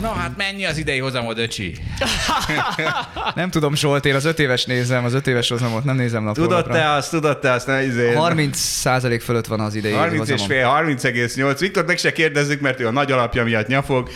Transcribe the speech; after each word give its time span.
Na 0.00 0.12
hát 0.12 0.36
mennyi 0.36 0.64
az 0.64 0.78
idei 0.78 0.98
hozamod, 0.98 1.38
öcsi? 1.38 1.74
Nem 3.34 3.50
tudom, 3.50 3.74
Zsolt, 3.74 4.04
én 4.04 4.14
az 4.14 4.24
öt 4.24 4.38
éves 4.38 4.64
nézem, 4.64 5.04
az 5.04 5.14
öt 5.14 5.26
éves 5.26 5.48
hozamot 5.48 5.84
nem 5.84 5.96
nézem 5.96 6.24
nap 6.24 6.34
Tudod 6.34 6.66
te 6.66 6.90
azt, 6.90 7.10
tudod 7.10 7.38
te 7.38 7.52
azt, 7.52 7.66
ne 7.66 7.84
izé. 7.84 8.12
30 8.12 8.58
százalék 8.58 9.20
fölött 9.20 9.46
van 9.46 9.60
az 9.60 9.74
idei 9.74 9.92
30 9.92 10.28
és 10.28 10.40
hozamom. 10.40 10.46
fél, 10.46 10.94
30,8. 10.96 11.56
Viktor 11.58 11.84
meg 11.84 11.98
se 11.98 12.12
kérdezzük, 12.12 12.60
mert 12.60 12.80
ő 12.80 12.86
a 12.86 12.90
nagy 12.90 13.12
alapja 13.12 13.44
miatt 13.44 13.66
nyafog. 13.66 14.08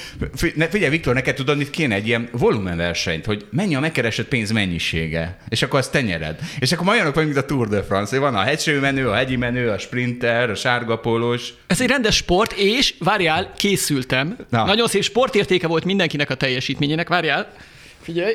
Figyelj, 0.71 0.89
Viktor, 0.91 1.15
neked 1.15 1.35
tudod, 1.35 1.57
mit 1.57 1.71
kéne 1.71 1.95
egy 1.95 2.07
ilyen 2.07 2.29
volumenversenyt, 2.33 3.25
hogy 3.25 3.47
mennyi 3.51 3.75
a 3.75 3.81
megkeresett 3.81 4.29
pénz 4.29 4.51
mennyisége, 4.51 5.37
és 5.49 5.63
akkor 5.63 5.79
azt 5.79 5.91
tenyered. 5.93 6.39
És 6.59 6.73
akkor 6.73 6.85
majd 6.85 6.97
olyanok 6.99 7.15
vagy, 7.15 7.25
mint 7.25 7.37
a 7.37 7.45
Tour 7.45 7.69
de 7.69 7.83
France. 7.83 8.19
Van 8.19 8.35
a 8.35 8.41
hegyső 8.41 8.81
menő, 8.81 9.09
a 9.09 9.15
hegyi 9.15 9.37
menő, 9.37 9.69
a 9.71 9.79
sprinter, 9.79 10.51
a 10.51 10.55
sárga 10.55 10.97
pólós. 10.97 11.53
Ez 11.67 11.81
egy 11.81 11.89
rendes 11.89 12.17
sport, 12.17 12.53
és 12.53 12.95
várjál, 12.99 13.53
készültem. 13.57 14.37
Na. 14.51 14.65
Nagyon 14.65 14.89
szép 14.89 15.05
sportértéke 15.07 15.67
volt 15.67 15.85
mindenkinek 15.85 16.31
a 16.31 16.35
teljesítményének. 16.35 17.09
Várjál, 17.09 17.53
figyelj. 18.03 18.35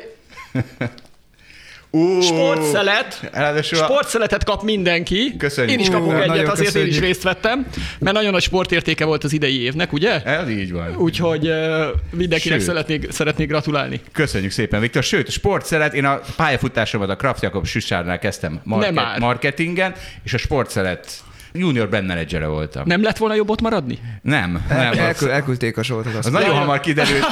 Ú, 1.94 2.20
Sportszelet. 2.20 3.28
Ráadásul 3.32 3.78
Sportszeletet 3.78 4.44
kap 4.44 4.62
mindenki. 4.62 5.36
Köszönjük. 5.38 5.72
Én 5.72 5.78
is 5.78 5.90
kapok 5.90 6.12
egyet, 6.12 6.48
azért 6.48 6.58
én 6.58 6.66
is 6.66 6.72
köszönjük. 6.72 7.00
részt 7.00 7.22
vettem, 7.22 7.66
mert 7.98 8.16
nagyon 8.16 8.30
nagy 8.32 8.42
sportértéke 8.42 9.04
volt 9.04 9.24
az 9.24 9.32
idei 9.32 9.62
évnek, 9.62 9.92
ugye? 9.92 10.22
Ez 10.22 10.48
így 10.48 10.72
van. 10.72 10.96
Úgyhogy 10.96 11.48
uh, 11.48 11.84
mindenkinek 12.10 12.58
Sőt. 12.58 12.66
szeretnék, 12.66 13.10
szeretnék 13.10 13.48
gratulálni. 13.48 14.00
Köszönjük 14.12 14.50
szépen, 14.50 14.80
Viktor. 14.80 15.02
Sőt, 15.02 15.30
sportszelet, 15.30 15.94
én 15.94 16.04
a 16.04 16.20
pályafutásomat 16.36 17.08
a 17.08 17.16
Kraft 17.16 17.42
Jakob 17.42 17.66
Süssárnál 17.66 18.18
kezdtem 18.18 18.52
Nem 18.52 18.62
market, 18.64 18.92
már. 18.92 19.18
marketingen, 19.18 19.94
és 20.24 20.34
a 20.34 20.38
sportszelet 20.38 21.22
junior 21.52 21.88
brand 21.88 22.06
menedzsere 22.06 22.46
voltam. 22.46 22.82
Nem 22.86 23.02
lett 23.02 23.16
volna 23.16 23.34
jobb 23.34 23.50
ott 23.50 23.60
maradni? 23.60 23.98
Nem, 24.22 24.64
nem. 24.68 24.90
Az, 24.90 24.98
Elkül, 24.98 25.30
elküldték 25.30 25.76
a 25.76 25.84
Zsoltot. 25.84 26.14
az 26.14 26.26
nagyon 26.26 26.54
hamar 26.54 26.80
kiderült 26.80 27.24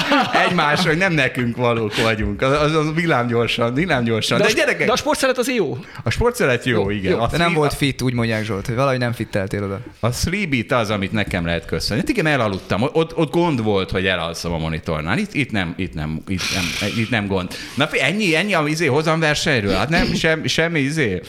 egymásra, 0.48 0.88
hogy 0.88 0.98
nem 0.98 1.12
nekünk 1.12 1.56
valók 1.56 2.02
vagyunk. 2.02 2.42
Az, 2.42 2.62
az, 2.62 2.74
az 2.74 2.94
villámgyorsan, 2.94 3.74
villámgyorsan. 3.74 4.38
De, 4.38 4.44
a, 4.44 4.46
de 4.46 4.52
gyerekek, 4.52 4.86
de 4.86 4.92
a 4.92 4.96
sportszelet 4.96 5.38
az 5.38 5.50
jó. 5.50 5.78
a 6.02 6.10
sportszelet 6.10 6.64
jó, 6.64 6.80
Jó, 6.80 6.90
igen. 6.90 7.12
jó. 7.12 7.18
A 7.20 7.26
De 7.26 7.36
nem 7.36 7.52
volt 7.52 7.74
fit, 7.74 8.02
úgy 8.02 8.12
mondják 8.12 8.44
Zsolt, 8.44 8.66
hogy 8.66 8.74
valahogy 8.74 8.98
nem 8.98 9.12
fitteltél 9.12 9.64
oda. 9.64 9.80
A 10.00 10.08
3 10.24 10.50
az, 10.68 10.90
amit 10.90 11.12
nekem 11.12 11.44
lehet 11.44 11.64
köszönni. 11.64 12.00
Hát 12.00 12.08
igen, 12.08 12.26
elaludtam. 12.26 12.82
Ott, 12.82 13.16
ott 13.16 13.30
gond 13.30 13.62
volt, 13.62 13.90
hogy 13.90 14.06
elalszom 14.06 14.52
a 14.52 14.58
monitornál. 14.58 15.18
Itt, 15.18 15.34
itt, 15.34 15.50
nem, 15.50 15.74
itt, 15.76 15.94
nem, 15.94 16.22
itt, 16.28 16.42
nem, 16.54 16.90
itt 16.96 17.10
nem 17.10 17.26
gond. 17.26 17.54
Na 17.74 17.86
fi- 17.86 18.00
ennyi, 18.00 18.34
ennyi 18.34 18.54
a 18.54 18.68
izé, 18.68 18.86
hozamversenyről? 18.86 19.74
Hát 19.74 19.88
nem, 19.88 20.14
sem, 20.14 20.46
semmi 20.46 20.80
izé. 20.80 21.20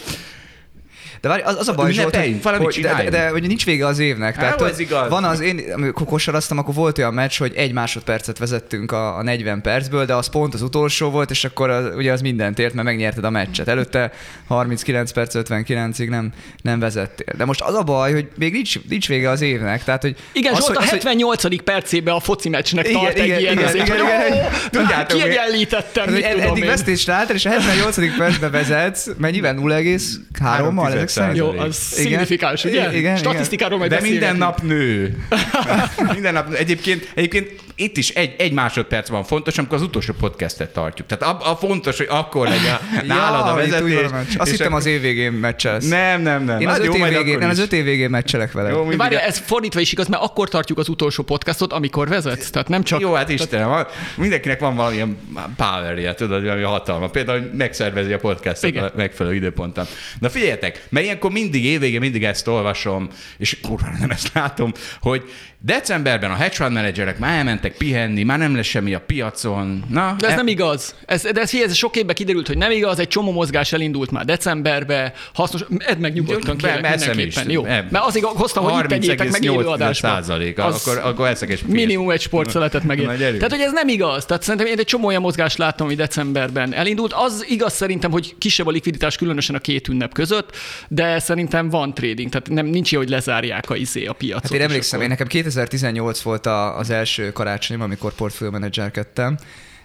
De 1.21 1.27
várj, 1.27 1.41
az, 1.41 1.55
az 1.59 1.67
a 1.67 1.73
baj, 1.73 1.91
Zsolt, 1.91 2.15
hogy, 2.15 2.41
valamit 2.41 2.73
hogy 2.73 2.83
de, 2.83 2.93
de, 3.03 3.09
de, 3.09 3.29
hogy 3.29 3.47
nincs 3.47 3.65
vége 3.65 3.85
az 3.85 3.99
évnek. 3.99 4.37
Tehát, 4.37 4.61
hogy 4.61 4.69
ez 4.69 4.79
igaz. 4.79 5.09
Van 5.09 5.23
az 5.23 5.39
én, 5.39 5.61
amikor 5.73 6.05
kosaraztam, 6.07 6.57
akkor 6.57 6.73
volt 6.73 6.97
olyan 6.97 7.13
meccs, 7.13 7.37
hogy 7.37 7.53
egy 7.55 7.73
másodpercet 7.73 8.37
vezettünk 8.37 8.91
a, 8.91 9.17
a 9.17 9.23
40 9.23 9.61
percből, 9.61 10.05
de 10.05 10.13
az 10.15 10.27
pont 10.27 10.53
az 10.53 10.61
utolsó 10.61 11.09
volt, 11.09 11.29
és 11.29 11.43
akkor 11.43 11.69
az, 11.69 11.95
ugye 11.95 12.11
az 12.11 12.21
mindent 12.21 12.59
ért, 12.59 12.73
mert 12.73 12.87
megnyerted 12.87 13.23
a 13.23 13.29
meccset. 13.29 13.67
Előtte 13.67 14.11
39 14.47 15.11
perc 15.11 15.33
59-ig 15.37 16.09
nem, 16.09 16.31
nem 16.61 16.79
vezettél. 16.79 17.33
De 17.37 17.45
most 17.45 17.61
az 17.61 17.73
a 17.75 17.83
baj, 17.83 18.13
hogy 18.13 18.27
még 18.37 18.51
nincs, 18.51 18.79
nincs 18.89 19.07
vége 19.07 19.29
az 19.29 19.41
évnek. 19.41 19.83
Tehát, 19.83 20.01
hogy 20.01 20.15
Igen, 20.31 20.53
az, 20.53 20.57
Zsolt 20.57 20.67
hogy, 20.67 20.77
a 20.77 20.81
az, 20.81 20.89
hogy- 20.89 21.03
78. 21.03 21.63
percében 21.63 22.13
a 22.13 22.19
foci 22.19 22.49
meccsnek 22.49 22.87
Igen, 22.89 23.01
tart 23.01 23.17
igen, 23.17 23.35
egy 23.35 23.41
ilyen 23.41 23.53
igen, 23.53 23.65
azért, 23.65 23.87
igen, 23.87 23.99
hogy 23.99 24.07
igen. 24.27 24.43
ó, 24.43 24.47
Tudjátok, 24.79 25.17
kiegyenlítettem, 25.21 26.09
mit 26.13 26.27
tudom 26.29 26.49
eddig 26.49 26.63
én. 26.63 26.69
vesztésre 26.69 27.13
álltál, 27.13 27.35
és 27.35 27.45
a 27.45 27.49
78. 27.49 28.17
percben 28.17 28.51
vezetsz, 28.51 29.09
mennyiben 29.17 29.57
0,3-mal 29.61 30.93
szerint? 31.11 31.37
Jó, 31.37 31.47
az 31.47 31.57
Igen. 31.57 31.71
szignifikáns, 31.71 32.63
ugye? 32.63 32.79
Igen, 32.79 32.95
igen. 32.95 33.15
Statisztikáról 33.17 33.77
majd 33.77 33.91
De 33.91 34.01
minden 34.01 34.35
nap 34.35 34.61
nő. 34.61 35.17
minden 36.13 36.33
nap. 36.33 36.53
Egyébként, 36.53 37.11
egyébként 37.13 37.51
itt 37.81 37.97
is 37.97 38.09
egy, 38.09 38.35
egy 38.37 38.51
másodperc 38.51 39.09
van 39.09 39.23
fontos, 39.23 39.57
amikor 39.57 39.75
az 39.77 39.81
utolsó 39.83 40.13
podcastet 40.19 40.73
tartjuk. 40.73 41.07
Tehát 41.07 41.35
a, 41.41 41.51
a 41.51 41.55
fontos, 41.55 41.97
hogy 41.97 42.07
akkor 42.09 42.47
legyen 42.47 42.77
nálad 43.07 43.47
a 43.47 43.47
Ja, 43.47 43.63
úgy 43.63 43.69
vezetés. 43.69 43.95
van 43.95 44.05
a 44.05 44.15
meccs. 44.15 44.35
Azt 44.37 44.45
és 44.51 44.57
hittem 44.57 44.67
akkor- 44.67 44.79
az 44.79 44.85
év 44.85 45.01
végén 45.01 45.31
meccselsz. 45.31 45.87
Nem, 45.87 46.21
nem, 46.21 46.43
nem. 46.43 46.59
Én 46.59 46.67
Hát 46.67 46.77
az 46.79 46.85
jó, 46.85 46.89
öt 46.89 46.95
év 46.95 47.01
majd 47.01 47.13
végén, 47.17 47.37
nem, 47.37 47.49
az 47.49 47.59
öt 47.59 47.73
év 47.73 47.83
végén 47.83 48.09
meccselek 48.09 48.51
vele. 48.51 48.69
Jó, 48.69 48.85
Várj, 48.97 49.15
ez 49.15 49.37
fordítva 49.37 49.79
is 49.79 49.91
igaz, 49.91 50.07
mert 50.07 50.23
akkor 50.23 50.49
tartjuk 50.49 50.77
az 50.77 50.89
utolsó 50.89 51.23
podcastot, 51.23 51.73
amikor 51.73 52.07
vezetsz. 52.07 52.49
Tehát 52.49 52.67
nem 52.67 52.83
csak... 52.83 52.99
Jó, 52.99 53.13
hát 53.13 53.29
Istenem, 53.29 53.85
mindenkinek 54.17 54.59
van 54.59 54.75
valamilyen 54.75 55.17
powerje, 55.57 56.13
tudod, 56.13 56.43
valami 56.43 56.61
hatalma. 56.63 57.07
Például, 57.07 57.39
hogy 57.39 57.51
megszervezi 57.53 58.13
a 58.13 58.17
podcastot 58.19 58.69
Igen. 58.69 58.83
a 58.83 58.91
megfelelő 58.95 59.35
időponton. 59.35 59.85
Na 60.19 60.29
figyeljetek, 60.29 60.85
mert 60.89 61.05
ilyenkor 61.05 61.31
mindig 61.31 61.65
évvége, 61.65 61.99
mindig 61.99 62.23
ezt 62.23 62.47
olvasom, 62.47 63.09
és 63.37 63.57
kurva 63.61 63.87
nem 63.99 64.09
ezt 64.09 64.29
látom, 64.33 64.71
hogy 65.01 65.23
decemberben 65.63 66.31
a 66.31 66.35
hedge 66.35 66.55
fund 66.55 66.71
menedzserek 66.73 67.19
már 67.19 67.37
elmentek 67.37 67.77
pihenni, 67.77 68.23
már 68.23 68.37
nem 68.37 68.55
lesz 68.55 68.65
semmi 68.65 68.93
a 68.93 68.99
piacon. 68.99 69.83
Na, 69.89 70.15
De 70.19 70.27
ez 70.27 70.33
e- 70.33 70.35
nem 70.35 70.47
igaz. 70.47 70.95
Ez, 71.05 71.21
de 71.21 71.41
ez, 71.41 71.53
ez 71.53 71.75
sok 71.75 71.95
évben 71.95 72.15
kiderült, 72.15 72.47
hogy 72.47 72.57
nem 72.57 72.71
igaz, 72.71 72.99
egy 72.99 73.07
csomó 73.07 73.31
mozgás 73.31 73.73
elindult 73.73 74.11
már 74.11 74.25
decemberbe, 74.25 75.13
hasznos, 75.33 75.61
edd 75.77 75.97
meg 75.97 76.13
nyugodtan, 76.13 76.57
kérlek, 76.57 76.89
mindenképpen. 76.89 77.47
is. 77.47 77.53
Jó. 77.53 77.65
Em. 77.65 77.87
Mert 77.91 78.05
azért 78.05 78.25
hoztam, 78.25 78.63
hogy 78.63 78.83
itt 78.83 78.89
tegyétek 78.89 79.31
meg 79.31 79.43
élő 79.43 79.53
30,8 79.53 79.71
adásban. 79.71 80.11
százalék, 80.11 80.59
Az 80.59 80.87
akkor, 80.87 81.01
akkor 81.05 81.27
eszek 81.27 81.49
és 81.49 81.61
Minimum 81.67 82.09
egy 82.09 82.21
sportszeletet 82.21 82.83
megér. 82.83 83.05
Na. 83.05 83.13
Tehát, 83.15 83.49
hogy 83.49 83.59
ez 83.61 83.71
nem 83.71 83.87
igaz. 83.87 84.25
Tehát 84.25 84.43
szerintem 84.43 84.69
én 84.69 84.77
egy 84.79 84.85
csomó 84.85 85.07
olyan 85.07 85.21
mozgást 85.21 85.57
láttam, 85.57 85.85
ami 85.85 85.95
decemberben 85.95 86.73
elindult. 86.73 87.13
Az 87.13 87.45
igaz 87.49 87.73
szerintem, 87.73 88.11
hogy 88.11 88.35
kisebb 88.37 88.67
a 88.67 88.71
likviditás, 88.71 89.17
különösen 89.17 89.55
a 89.55 89.59
két 89.59 89.87
ünnep 89.87 90.13
között, 90.13 90.55
de 90.87 91.19
szerintem 91.19 91.69
van 91.69 91.93
trading. 91.93 92.29
Tehát 92.29 92.49
nem, 92.49 92.65
nincs 92.65 92.91
ilyen, 92.91 93.03
hogy 93.03 93.11
lezárják 93.11 93.69
a 93.69 93.75
izé 93.75 94.05
a 94.05 94.13
piacot. 94.13 94.41
Hát 94.41 94.51
én 94.51 94.61
emlékszem, 94.61 95.01
én 95.01 95.07
nekem 95.07 95.27
2018 95.53 96.21
volt 96.21 96.45
a, 96.45 96.77
az 96.77 96.89
első 96.89 97.31
karácsonyom, 97.31 97.81
amikor 97.81 98.13
portfólió 98.13 98.53
menedzserkedtem, 98.53 99.37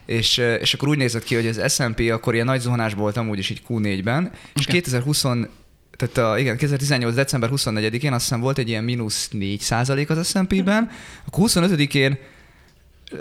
és, 0.06 0.36
és 0.60 0.74
akkor 0.74 0.88
úgy 0.88 0.98
nézett 0.98 1.24
ki, 1.24 1.34
hogy 1.34 1.46
az 1.46 1.72
S&P 1.74 2.10
akkor 2.10 2.34
ilyen 2.34 2.46
nagy 2.46 2.60
zuhanásban 2.60 3.02
volt 3.02 3.16
amúgy 3.16 3.38
is 3.38 3.50
így 3.50 3.62
Q4-ben, 3.68 4.30
és 4.54 4.66
2020 4.66 5.24
tehát 5.96 6.18
a, 6.18 6.38
igen, 6.38 6.56
2018. 6.56 7.14
december 7.14 7.50
24-én 7.52 8.12
azt 8.12 8.22
hiszem 8.22 8.40
volt 8.40 8.58
egy 8.58 8.68
ilyen 8.68 8.84
mínusz 8.84 9.28
4 9.28 9.60
százalék 9.60 10.10
az 10.10 10.28
S&P-ben, 10.28 10.90
akkor 11.26 11.48
25-én 11.50 12.18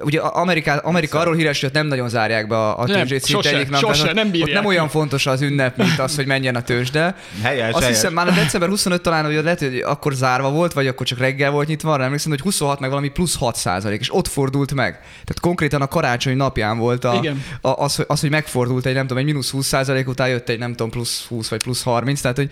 Ugye 0.02 0.20
a- 0.20 0.36
Amerika, 0.40 0.72
Amerika 0.74 1.20
arról 1.20 1.36
híres, 1.36 1.60
hogy 1.60 1.70
ott 1.70 1.76
nem 1.76 1.88
nagyon 1.88 2.10
zárják 2.10 2.48
be 2.48 2.56
a, 2.58 2.80
a 2.80 2.86
tőzsdét 2.86 3.24
szinte 3.24 3.42
sose, 3.42 3.56
egyik 3.58 3.70
nap. 3.70 3.80
sose, 3.80 4.14
nem 4.14 4.32
Ott 4.42 4.52
nem 4.54 4.66
olyan 4.66 4.90
fontos 4.90 5.26
az 5.26 5.42
ünnep, 5.42 5.78
mint 5.78 6.00
az, 6.00 6.16
hogy 6.16 6.26
menjen 6.26 6.56
a 6.56 6.62
tőzsde. 6.62 7.16
Helyes, 7.42 7.70
Azt 7.74 7.80
helyes. 7.84 7.96
hiszem 7.98 8.14
már 8.14 8.28
a 8.28 8.32
december 8.32 8.70
25 8.70 9.02
talán, 9.02 9.26
hogy 9.26 9.34
lehet, 9.44 9.60
hogy 9.60 9.78
akkor 9.86 10.14
zárva 10.14 10.50
volt, 10.52 10.74
vagy 10.74 10.88
akkor 10.88 11.06
csak 11.06 11.18
reggel 11.20 11.52
volt 11.52 11.68
nyitva, 11.68 11.94
arra 11.94 12.04
emlékszem, 12.04 12.32
hogy 12.32 12.42
26 12.42 12.80
meg 12.80 12.90
valami 12.90 13.10
plusz 13.10 13.36
6 13.38 13.56
százalék, 13.56 14.00
és 14.00 14.14
ott 14.16 14.28
fordult 14.28 14.74
meg. 14.74 14.92
Tehát 15.02 15.40
konkrétan 15.42 15.82
a 15.82 15.88
karácsony 15.88 16.36
napján 16.36 16.78
volt 16.78 17.04
a, 17.04 17.14
Igen. 17.16 17.44
a, 17.62 17.70
az, 17.70 17.96
hogy- 17.96 18.06
az, 18.08 18.20
hogy 18.22 18.30
megfordult 18.30 18.86
egy, 18.86 18.94
nem 18.94 19.02
tudom, 19.08 19.18
egy 19.18 19.26
mínusz 19.26 19.50
20 19.52 19.66
százalék 19.68 20.08
után 20.08 20.30
jött 20.30 20.50
egy, 20.50 20.60
nem 20.60 20.70
tudom, 20.72 20.90
plusz 20.90 21.26
20 21.28 21.50
vagy 21.50 21.62
plusz 21.64 21.84
30, 21.84 22.22
tehát 22.22 22.38
hogy 22.38 22.50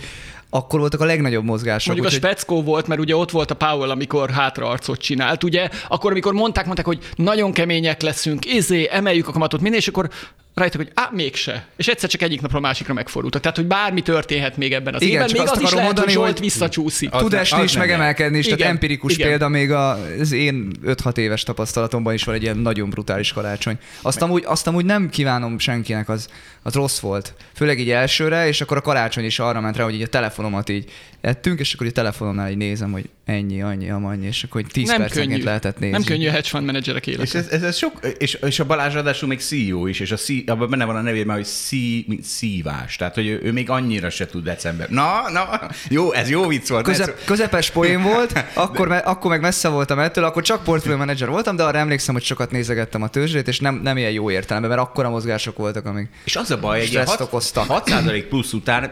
akkor 0.49 0.79
voltak 0.79 1.01
a 1.01 1.05
legnagyobb 1.05 1.43
mozgások. 1.43 1.85
Mondjuk 1.87 2.07
a 2.07 2.15
úgyhogy- 2.15 2.29
speckó 2.31 2.63
volt, 2.63 2.87
mert 2.87 2.99
ugye 3.01 3.15
ott 3.15 3.31
volt 3.31 3.51
a 3.51 3.55
Powell, 3.55 3.89
amikor 3.89 4.29
hátraarcot 4.29 4.99
csinált, 4.99 5.43
ugye? 5.43 5.69
Akkor, 5.87 6.11
amikor 6.11 6.33
mondták, 6.33 6.65
mondták, 6.65 6.85
hogy 6.85 6.99
nagyon 7.23 7.51
kemények 7.51 8.01
leszünk, 8.01 8.45
izé, 8.45 8.87
emeljük 8.91 9.27
a 9.27 9.31
kamatot, 9.31 9.61
minden, 9.61 9.79
és 9.79 9.87
akkor 9.87 10.09
rájöttek, 10.53 10.81
hogy 10.81 10.91
á, 10.93 11.09
mégse. 11.11 11.67
És 11.75 11.87
egyszer 11.87 12.09
csak 12.09 12.21
egyik 12.21 12.41
napról 12.41 12.59
a 12.59 12.63
másikra 12.63 12.93
megfordultak. 12.93 13.41
Tehát, 13.41 13.57
hogy 13.57 13.65
bármi 13.65 14.01
történhet 14.01 14.57
még 14.57 14.73
ebben 14.73 14.93
az 14.93 15.01
Igen, 15.01 15.13
évben, 15.13 15.29
még 15.31 15.41
azt 15.41 15.51
az 15.51 15.61
is 15.61 15.69
lehet, 15.69 15.75
hogy 15.85 15.85
mondani, 15.85 16.11
Zsolt 16.11 16.31
hogy- 16.31 16.39
visszacsúszik. 16.39 17.09
Tud 17.09 17.33
esni 17.33 17.57
az 17.57 17.63
is, 17.63 17.71
nem 17.71 17.79
meg 17.79 17.89
lehet. 17.89 18.03
emelkedni 18.03 18.37
is, 18.37 18.45
Igen, 18.45 18.57
tehát 18.57 18.73
empirikus 18.73 19.13
igen. 19.13 19.27
példa 19.27 19.47
még 19.47 19.71
a, 19.71 19.91
az 20.19 20.31
én 20.31 20.71
5-6 20.85 21.17
éves 21.17 21.43
tapasztalatomban 21.43 22.13
is 22.13 22.23
van 22.23 22.35
egy 22.35 22.41
ilyen 22.41 22.57
nagyon 22.57 22.89
brutális 22.89 23.33
karácsony. 23.33 23.77
Azt 24.01 24.21
amúgy, 24.21 24.43
azt 24.45 24.67
amúgy 24.67 24.85
nem 24.85 25.09
kívánom 25.09 25.59
senkinek, 25.59 26.09
az, 26.09 26.27
az 26.63 26.73
rossz 26.73 26.99
volt. 26.99 27.33
Főleg 27.55 27.79
így 27.79 27.89
elsőre, 27.91 28.47
és 28.47 28.61
akkor 28.61 28.77
a 28.77 28.81
karácsony 28.81 29.23
is 29.25 29.39
arra 29.39 29.61
ment 29.61 29.77
rá, 29.77 29.83
hogy 29.83 29.93
így 29.95 30.01
a 30.01 30.07
telefonomat 30.07 30.69
így 30.69 30.91
ettünk, 31.21 31.59
és 31.59 31.73
akkor 31.73 31.87
a 31.87 31.91
telefonomnál 31.91 32.49
így 32.51 32.57
nézem, 32.57 32.91
hogy 32.91 33.09
ennyi, 33.25 33.61
annyi, 33.61 33.89
amannyi, 33.89 34.25
és 34.25 34.43
akkor 34.43 34.61
10 34.61 34.87
Nem 34.87 34.97
percenként 34.97 35.31
könnyű. 35.31 35.43
lehetett 35.43 35.79
nézni. 35.79 35.97
Nem 35.97 36.03
könnyű 36.05 36.27
a 36.27 36.31
hedge 36.31 36.47
fund 36.49 36.65
menedzserek 36.65 37.07
élete. 37.07 37.23
És 37.23 37.33
ez, 37.33 37.47
ez, 37.47 37.63
ez 37.63 37.77
sok, 37.77 37.99
és, 38.17 38.33
és 38.33 38.59
a 38.59 38.65
Balázs 38.65 38.93
ráadásul 38.93 39.27
még 39.27 39.39
CEO 39.39 39.87
is, 39.87 39.99
és 39.99 40.11
a 40.11 40.15
C, 40.15 40.27
abban 40.45 40.69
benne 40.69 40.85
van 40.85 40.95
a 40.95 41.01
nevében, 41.01 41.35
hogy 41.35 41.45
szí, 41.45 42.05
mint 42.07 42.23
szívás. 42.23 42.95
Tehát, 42.95 43.15
hogy 43.15 43.27
ő, 43.27 43.39
ő, 43.43 43.51
még 43.51 43.69
annyira 43.69 44.09
se 44.09 44.25
tud 44.25 44.43
december. 44.43 44.89
Na, 44.89 45.29
na, 45.31 45.61
jó, 45.89 46.11
ez 46.11 46.29
jó 46.29 46.47
vicc 46.47 46.69
volt. 46.69 46.83
Közep, 46.83 47.23
közepes 47.25 47.71
poén 47.71 48.01
volt, 48.01 48.45
akkor, 48.53 48.87
me, 48.87 48.97
akkor 48.97 49.29
meg 49.31 49.41
messze 49.41 49.67
voltam 49.67 49.99
ettől, 49.99 50.23
akkor 50.23 50.43
csak 50.43 50.63
portfólió 50.63 50.97
menedzser 50.97 51.29
voltam, 51.29 51.55
de 51.55 51.63
arra 51.63 51.77
emlékszem, 51.77 52.13
hogy 52.13 52.23
sokat 52.23 52.51
nézegettem 52.51 53.01
a 53.01 53.07
tőzsdét, 53.07 53.47
és 53.47 53.59
nem, 53.59 53.75
nem 53.83 53.97
ilyen 53.97 54.11
jó 54.11 54.31
értelemben, 54.31 54.71
mert 54.71 54.81
akkora 54.81 55.09
mozgások 55.09 55.57
voltak, 55.57 55.85
amik... 55.85 56.09
És 56.23 56.35
az 56.35 56.51
a 56.51 56.59
baj, 56.59 56.85
Stresszt 56.85 57.09
6, 57.09 57.19
okoztak. 57.21 57.67
6 57.67 57.91
plusz 58.29 58.53
után, 58.53 58.91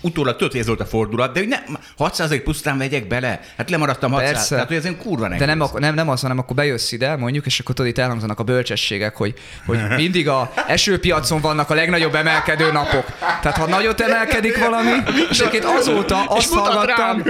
utólag 0.00 0.36
hogy 0.38 0.56
ez 0.56 0.66
volt 0.66 0.80
a 0.80 0.86
fordulat, 0.86 1.32
de 1.32 1.38
hogy 1.38 1.48
nem, 1.48 1.78
6 1.96 2.42
plusz 2.42 2.58
után 2.58 2.78
vegyek 2.78 3.06
bele. 3.06 3.40
Hát 3.56 3.70
lemaradtam 3.70 4.10
600, 4.10 4.30
Persze. 4.30 4.54
tehát 4.54 4.68
hogy 4.68 4.76
ez 4.76 4.84
egy 4.84 4.96
kurva 4.96 5.28
nehéz. 5.28 5.46
De 5.46 5.54
nem, 5.54 5.68
nem, 5.74 5.94
nem 5.94 6.08
az, 6.08 6.20
hanem 6.20 6.38
akkor 6.38 6.56
bejössz 6.56 6.92
ide, 6.92 7.16
mondjuk, 7.16 7.46
és 7.46 7.60
akkor 7.60 7.74
tudod, 7.74 7.90
itt 7.90 7.98
elhangzanak 7.98 8.38
a 8.38 8.42
bölcsességek, 8.42 9.16
hogy, 9.16 9.34
hogy 9.66 9.78
mindig 9.96 10.28
a 10.28 10.52
esőpiacon 10.88 11.40
vannak 11.40 11.70
a 11.70 11.74
legnagyobb 11.74 12.14
emelkedő 12.14 12.72
napok. 12.72 13.04
Tehát 13.42 13.56
ha 13.56 13.66
nagyot 13.66 14.00
emelkedik 14.00 14.58
valami, 14.58 14.90
és 15.30 15.38
egyébként 15.38 15.64
azóta 15.64 16.24
azt 16.24 16.54
hallgattam, 16.54 17.22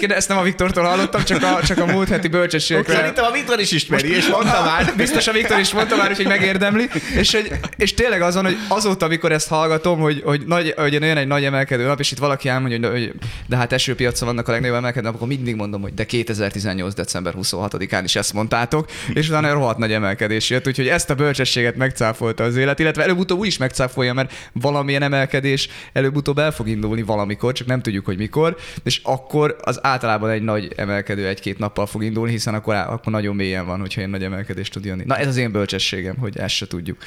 én 0.00 0.12
ezt 0.12 0.28
nem 0.28 0.38
a 0.38 0.42
Viktortól 0.42 0.84
hallottam, 0.84 1.24
csak 1.24 1.42
a, 1.42 1.66
csak 1.66 1.78
a 1.78 1.86
múlt 1.86 2.08
heti 2.08 2.28
bölcsességekre. 2.28 2.94
Szerintem 2.94 3.24
a 3.24 3.30
Viktor 3.30 3.60
is 3.60 3.72
ismeri, 3.72 4.16
és 4.16 4.26
mondta 4.26 4.62
már. 4.64 4.92
Biztos 4.96 5.26
a 5.26 5.32
Viktor 5.32 5.58
is 5.58 5.72
mondta 5.72 5.96
már, 5.96 6.16
hogy 6.16 6.26
megérdemli. 6.26 6.88
És, 7.16 7.32
hogy, 7.32 7.50
és 7.76 7.94
tényleg 7.94 8.22
azon, 8.22 8.44
hogy 8.44 8.56
azóta, 8.68 9.04
amikor 9.04 9.32
ezt 9.32 9.48
hallgatom, 9.48 9.98
hogy, 9.98 10.22
hogy, 10.24 10.42
nagy, 10.46 10.74
hogy 10.76 10.92
jön 10.92 11.02
egy 11.02 11.26
nagy 11.26 11.44
emelkedő 11.44 11.86
nap, 11.86 12.00
és 12.00 12.12
itt 12.12 12.18
valaki 12.18 12.48
elmondja, 12.48 12.90
hogy, 12.90 12.90
hogy 12.90 13.12
de 13.46 13.56
hát 13.56 13.72
esőpiacon 13.72 14.28
vannak 14.28 14.48
a 14.48 14.50
legnagyobb 14.50 14.76
emelkedő 14.76 15.04
napok, 15.04 15.20
akkor 15.20 15.36
mindig 15.36 15.54
mondom, 15.54 15.82
hogy 15.82 15.94
de 15.94 16.04
2018. 16.04 16.94
december 16.94 17.34
26-án 17.42 18.00
is 18.04 18.16
ezt 18.16 18.32
mondtátok, 18.32 18.90
és 19.14 19.28
utána 19.28 19.52
rohadt 19.52 19.78
nagy 19.78 19.92
emelkedés 19.92 20.50
jött, 20.50 20.66
úgyhogy 20.66 20.88
ezt 20.88 21.10
a 21.10 21.14
bölcsességet 21.14 21.76
megcáfolta 21.86 22.44
az 22.44 22.56
élet, 22.56 22.78
illetve 22.78 23.02
előbb-utóbb 23.02 23.38
úgy 23.38 23.46
is 23.46 23.56
megcáfolja, 23.56 24.12
mert 24.12 24.32
valamilyen 24.52 25.02
emelkedés 25.02 25.68
előbb-utóbb 25.92 26.38
el 26.38 26.50
fog 26.50 26.68
indulni 26.68 27.02
valamikor, 27.02 27.52
csak 27.52 27.66
nem 27.66 27.80
tudjuk, 27.80 28.04
hogy 28.04 28.16
mikor, 28.16 28.56
és 28.82 29.00
akkor 29.02 29.56
az 29.62 29.78
általában 29.82 30.30
egy 30.30 30.42
nagy 30.42 30.72
emelkedő 30.76 31.26
egy-két 31.26 31.58
nappal 31.58 31.86
fog 31.86 32.04
indulni, 32.04 32.30
hiszen 32.30 32.54
akkor, 32.54 32.74
akkor 32.74 33.12
nagyon 33.12 33.36
mélyen 33.36 33.66
van, 33.66 33.80
hogyha 33.80 33.98
ilyen 33.98 34.10
nagy 34.10 34.22
emelkedés 34.22 34.68
tud 34.68 34.84
jönni. 34.84 35.04
Na 35.06 35.16
ez 35.16 35.26
az 35.26 35.36
én 35.36 35.52
bölcsességem, 35.52 36.16
hogy 36.16 36.38
ezt 36.38 36.54
se 36.54 36.66
tudjuk. 36.66 36.98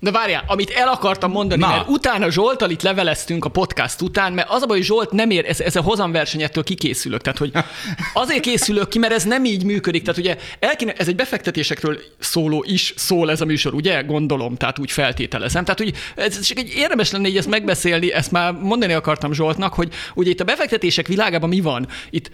De 0.00 0.10
várjál, 0.10 0.44
amit 0.46 0.70
el 0.70 0.88
akartam 0.88 1.30
mondani, 1.30 1.60
Na. 1.60 1.68
mert 1.68 1.88
utána 1.88 2.30
Zsoltal 2.30 2.70
itt 2.70 2.82
leveleztünk 2.82 3.44
a 3.44 3.48
podcast 3.48 4.00
után, 4.00 4.32
mert 4.32 4.50
az 4.50 4.62
a 4.62 4.66
baj, 4.66 4.76
hogy 4.76 4.86
Zsolt 4.86 5.10
nem 5.10 5.30
ér, 5.30 5.44
ez, 5.48 5.60
ez 5.60 5.76
a 5.76 5.82
hozamversenyettől 5.82 6.64
kikészülök. 6.64 7.20
Tehát, 7.20 7.38
hogy 7.38 7.52
azért 8.12 8.40
készülök 8.40 8.88
ki, 8.88 8.98
mert 8.98 9.12
ez 9.12 9.24
nem 9.24 9.44
így 9.44 9.64
működik. 9.64 10.02
Tehát 10.02 10.20
ugye 10.20 10.36
el 10.58 10.76
kéne, 10.76 10.92
ez 10.92 11.08
egy 11.08 11.16
befektetésekről 11.16 11.98
szóló 12.18 12.64
is 12.66 12.94
szól 12.96 13.30
ez 13.30 13.40
a 13.40 13.44
műsor, 13.44 13.74
ugye? 13.74 14.02
Gondolom, 14.02 14.56
tehát 14.56 14.78
úgy 14.78 14.90
feltételezem. 14.90 15.64
Tehát, 15.64 15.78
hogy 15.78 15.92
ez 16.16 16.40
csak 16.40 16.58
egy 16.58 16.72
érdemes 16.76 17.10
lenne 17.10 17.28
így 17.28 17.36
ezt 17.36 17.48
megbeszélni, 17.48 18.12
ezt 18.12 18.30
már 18.30 18.52
mondani 18.52 18.92
akartam 18.92 19.32
Zsoltnak, 19.32 19.74
hogy 19.74 19.92
ugye 20.14 20.30
itt 20.30 20.40
a 20.40 20.44
befektetések 20.44 21.06
világában 21.06 21.48
mi 21.48 21.60
van? 21.60 21.88
Itt 22.10 22.30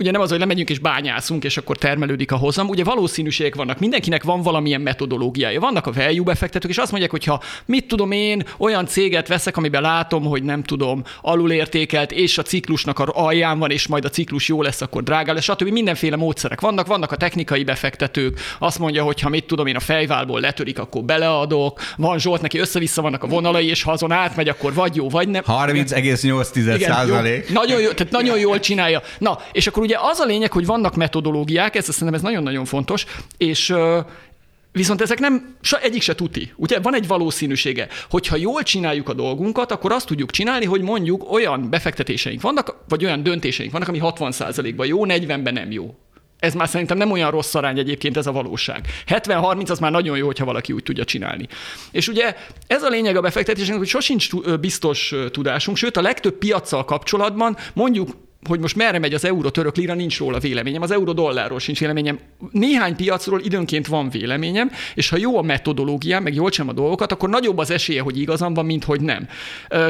ugye 0.00 0.10
nem 0.10 0.20
az, 0.20 0.30
hogy 0.30 0.38
lemegyünk 0.38 0.70
és 0.70 0.78
bányászunk, 0.78 1.44
és 1.44 1.56
akkor 1.56 1.76
termelődik 1.76 2.32
a 2.32 2.36
hozam, 2.36 2.68
ugye 2.68 2.84
valószínűségek 2.84 3.54
vannak. 3.54 3.78
Mindenkinek 3.78 4.22
van 4.22 4.42
valamilyen 4.42 4.80
metodológiája. 4.80 5.60
Vannak 5.60 5.86
a 5.86 5.92
value 5.92 6.24
befektetők, 6.24 6.70
és 6.70 6.76
azt 6.76 6.90
mondják, 6.90 7.10
hogy 7.10 7.24
ha 7.24 7.42
mit 7.66 7.86
tudom 7.86 8.10
én, 8.12 8.42
olyan 8.58 8.86
céget 8.86 9.28
veszek, 9.28 9.56
amiben 9.56 9.82
látom, 9.82 10.24
hogy 10.24 10.42
nem 10.42 10.62
tudom, 10.62 11.02
alulértékelt, 11.20 12.12
és 12.12 12.38
a 12.38 12.42
ciklusnak 12.42 12.98
a 12.98 13.08
alján 13.12 13.58
van, 13.58 13.70
és 13.70 13.86
majd 13.86 14.04
a 14.04 14.08
ciklus 14.08 14.48
jó 14.48 14.62
lesz, 14.62 14.80
akkor 14.80 15.02
drága 15.02 15.32
lesz, 15.32 15.44
stb. 15.44 15.68
Mindenféle 15.68 16.16
módszerek 16.16 16.60
vannak. 16.60 16.86
Vannak 16.86 17.12
a 17.12 17.16
technikai 17.16 17.64
befektetők, 17.64 18.40
azt 18.58 18.78
mondja, 18.78 19.02
hogy 19.02 19.20
ha 19.20 19.28
mit 19.28 19.44
tudom 19.44 19.66
én, 19.66 19.76
a 19.76 19.80
fejválból 19.80 20.40
letörik, 20.40 20.78
akkor 20.78 21.02
beleadok. 21.02 21.80
Van 21.96 22.18
Zsolt, 22.18 22.40
neki 22.42 22.58
össze-vissza 22.58 23.02
vannak 23.02 23.22
a 23.22 23.26
vonalai, 23.26 23.68
és 23.68 23.82
ha 23.82 23.92
azon 23.92 24.12
átmegy, 24.12 24.48
akkor 24.48 24.74
vagy 24.74 24.96
jó, 24.96 25.08
vagy 25.08 25.28
nem. 25.28 25.42
30,8 25.46 26.48
Igen, 26.54 26.78
százalék. 26.78 27.52
nagyon 27.52 27.80
jó, 27.80 27.90
tehát 27.90 28.12
nagyon 28.12 28.38
jól 28.38 28.60
csinálja. 28.60 29.02
Na, 29.18 29.38
és 29.52 29.66
akkor 29.66 29.82
ugye 29.90 29.98
az 30.10 30.18
a 30.18 30.24
lényeg, 30.24 30.52
hogy 30.52 30.66
vannak 30.66 30.94
metodológiák, 30.94 31.74
ez 31.74 31.84
szerintem 31.84 32.14
ez 32.14 32.22
nagyon-nagyon 32.22 32.64
fontos, 32.64 33.06
és 33.36 33.74
Viszont 34.72 35.00
ezek 35.00 35.18
nem, 35.18 35.56
se, 35.60 35.80
egyik 35.80 36.02
se 36.02 36.14
tuti. 36.14 36.52
Ugye 36.56 36.80
van 36.80 36.94
egy 36.94 37.06
valószínűsége, 37.06 37.88
hogyha 38.10 38.36
jól 38.36 38.62
csináljuk 38.62 39.08
a 39.08 39.12
dolgunkat, 39.12 39.72
akkor 39.72 39.92
azt 39.92 40.06
tudjuk 40.06 40.30
csinálni, 40.30 40.64
hogy 40.64 40.82
mondjuk 40.82 41.32
olyan 41.32 41.70
befektetéseink 41.70 42.40
vannak, 42.40 42.76
vagy 42.88 43.04
olyan 43.04 43.22
döntéseink 43.22 43.72
vannak, 43.72 43.88
ami 43.88 44.00
60%-ban 44.02 44.86
jó, 44.86 45.00
40-ben 45.04 45.52
nem 45.52 45.70
jó. 45.70 45.94
Ez 46.38 46.54
már 46.54 46.68
szerintem 46.68 46.96
nem 46.96 47.10
olyan 47.10 47.30
rossz 47.30 47.54
arány 47.54 47.78
egyébként 47.78 48.16
ez 48.16 48.26
a 48.26 48.32
valóság. 48.32 48.86
70-30 49.06 49.70
az 49.70 49.78
már 49.78 49.90
nagyon 49.90 50.16
jó, 50.16 50.26
hogyha 50.26 50.44
valaki 50.44 50.72
úgy 50.72 50.82
tudja 50.82 51.04
csinálni. 51.04 51.48
És 51.90 52.08
ugye 52.08 52.36
ez 52.66 52.82
a 52.82 52.88
lényeg 52.88 53.16
a 53.16 53.20
befektetésnek, 53.20 53.76
hogy 53.76 53.88
sosincs 53.88 54.28
biztos 54.60 55.14
tudásunk, 55.30 55.76
sőt 55.76 55.96
a 55.96 56.02
legtöbb 56.02 56.38
piaccal 56.38 56.84
kapcsolatban 56.84 57.56
mondjuk 57.74 58.08
hogy 58.48 58.60
most 58.60 58.76
merre 58.76 58.98
megy 58.98 59.14
az 59.14 59.24
euró 59.24 59.48
török 59.48 59.76
lira, 59.76 59.94
nincs 59.94 60.18
róla 60.18 60.38
véleményem, 60.38 60.82
az 60.82 60.90
euró 60.90 61.12
dollárról 61.12 61.58
sincs 61.58 61.78
véleményem. 61.78 62.18
Néhány 62.50 62.96
piacról 62.96 63.40
időnként 63.40 63.86
van 63.86 64.10
véleményem, 64.10 64.70
és 64.94 65.08
ha 65.08 65.16
jó 65.16 65.38
a 65.38 65.42
metodológiám, 65.42 66.22
meg 66.22 66.34
jól 66.34 66.50
csinálom 66.50 66.76
a 66.76 66.80
dolgokat, 66.80 67.12
akkor 67.12 67.28
nagyobb 67.28 67.58
az 67.58 67.70
esélye, 67.70 68.02
hogy 68.02 68.18
igazam 68.18 68.54
van, 68.54 68.64
mint 68.64 68.84
hogy 68.84 69.00
nem. 69.00 69.28